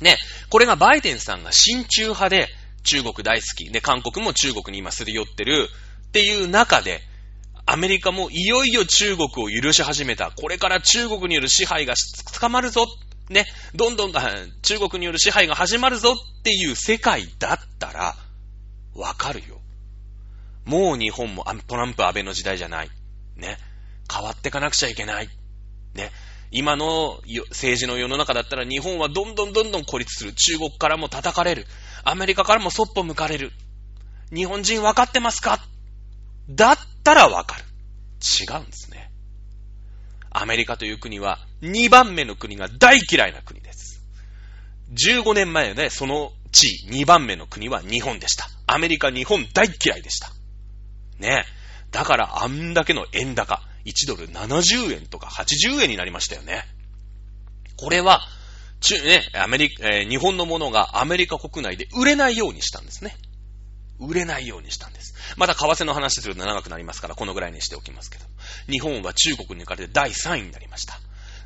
[0.00, 0.16] ね、
[0.48, 2.48] これがバイデンさんが親中派で
[2.84, 3.70] 中国大好き。
[3.70, 5.68] で、韓国も中国に今すり寄ってる
[6.08, 7.02] っていう中で、
[7.72, 10.32] アメリカもいよいよ中国を許し始めた。
[10.32, 11.94] これから中国による支配が
[12.40, 12.84] 捕まるぞ。
[13.28, 13.46] ね、
[13.76, 18.16] どんどん中国による支配が始まるぞっていう世界だったら、
[18.96, 19.60] わかるよ。
[20.64, 22.90] もう日本もトランプ安倍の時代じゃない。
[23.36, 23.56] ね。
[24.12, 25.28] 変わっていかなくちゃいけない。
[25.94, 26.10] ね。
[26.50, 30.32] 今の政治の世の中だったら日本はどんどんどんどん孤立する。
[30.32, 31.68] 中国からも叩かれる。
[32.02, 33.52] アメリカからもそっぽ向かれる。
[34.34, 35.64] 日本人分かってますか？
[36.48, 37.64] だったら分かる。
[38.20, 39.10] 違うんですね。
[40.30, 44.02] アメリカという国は2番目の国が大嫌いな国です。
[44.92, 48.48] 15年前ね、その地位2番目の国は日本でした。
[48.66, 50.30] アメリカ、日本大嫌いでした。
[51.18, 51.44] ね
[51.90, 53.62] だからあんだけの円高。
[53.84, 56.64] 1ドル70円とか80円になりましたよね。
[57.76, 58.20] これは、
[58.80, 63.16] 中、ね、アメリカ、えー、日本のものがアメリカ国内で売れないようにしたんですね。
[64.00, 65.14] 売れないようにしたんです。
[65.36, 68.24] また為替の話すると長くなりますから、このぐらいにしておきますけど。
[68.70, 70.98] 日本は中国に抜かれて第3位になりました。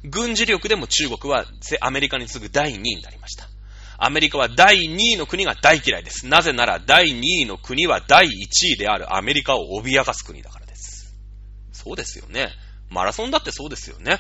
[0.05, 1.47] 軍事力でも中国は
[1.81, 3.49] アメリカに次ぐ第2位になりました。
[3.97, 6.27] アメリカは第2位の国が大嫌いです。
[6.27, 8.29] なぜなら第2位の国は第1
[8.75, 11.15] 位であるアメリカを脅かす国だからです。
[11.73, 12.51] そうですよね。
[12.91, 14.19] マラソンだってそうですよね。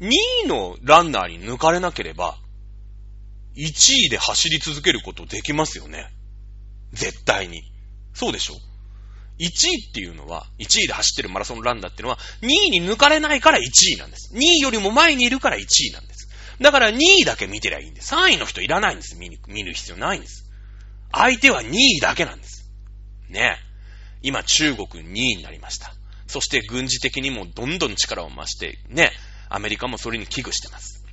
[0.00, 0.10] 2
[0.44, 2.38] 位のランナーに抜かれなければ、
[3.56, 6.10] 1位で走り続けることできますよね。
[6.92, 7.62] 絶対に。
[8.14, 8.54] そうでしょ
[9.38, 13.62] ?1 位っていうのは、1位で走ってるマラソンランナーっていうのは、2位に抜かれないから1
[13.94, 14.34] 位なんです。
[14.34, 16.28] 2位よりも前にいるから1位なんです。
[16.60, 18.14] だから2位だけ見てりゃいいんです。
[18.14, 19.16] 3位の人いらないんです。
[19.16, 20.50] 見、見る必要ないんです。
[21.12, 22.70] 相手は2位だけなんです。
[23.28, 23.58] ね
[24.22, 25.94] 今中国2位になりました。
[26.26, 29.12] そして軍事的にもどんどん力を増して、ね、
[29.48, 31.04] アメリカもそれに危惧してます。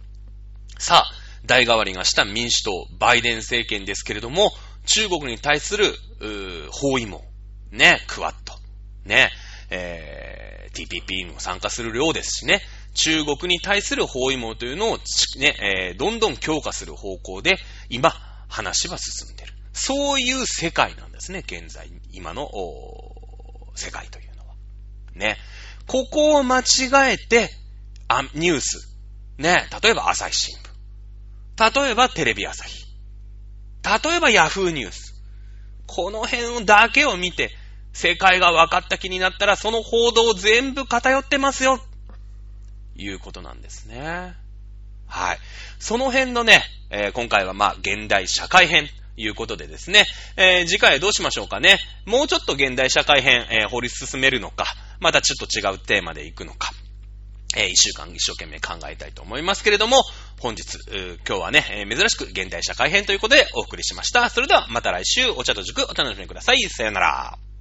[0.80, 1.12] さあ、
[1.46, 4.52] 代替わりがした民主党、バイデン政権ですけれども、
[4.86, 5.94] 中国に対する、
[6.72, 7.24] 包囲網、
[7.72, 8.54] ね、クワッド、
[9.06, 9.32] ね、
[9.70, 12.62] えー、TPP にも参加するようですしね、
[12.94, 14.98] 中国に対する包囲網というのを、
[15.38, 17.58] ね、えー、どんどん強化する方向で、
[17.90, 18.14] 今、
[18.48, 19.54] 話は進んでる。
[19.74, 22.52] そういう世界なんですね、現在、今の、
[23.76, 24.54] 世界というのは。
[25.16, 25.38] ね。
[25.88, 27.50] ここを間違えて、
[28.08, 28.96] あ、ニュース。
[29.38, 29.68] ね。
[29.82, 31.82] 例えば朝日新聞。
[31.82, 32.83] 例えばテレビ朝日。
[33.84, 35.14] 例えばヤフーニュース。
[35.86, 37.52] この辺だけを見て、
[37.92, 41.80] 世界が分かった気になったら、その報道全部偏ってますよ。
[42.96, 44.34] いうことなんですね。
[45.08, 45.40] はい。
[45.80, 50.06] その辺のね、えー、今回はまあ、現代社会編ということでですね、
[50.38, 51.78] えー、次回どうしましょうかね。
[52.06, 54.66] もうちょっと現代社会編、えー、掘り進めるのか、
[55.00, 56.72] またちょっと違うテーマで行くのか。
[57.56, 60.04] えー、一週間一生懸命考えたいと思いますけれども、
[60.40, 60.78] 本日、
[61.28, 64.30] 今日はね、えー、珍しく現代社会編ということでお送りしました。
[64.30, 66.62] それではまた来週お茶と塾お楽しみください。
[66.70, 67.53] さよなら。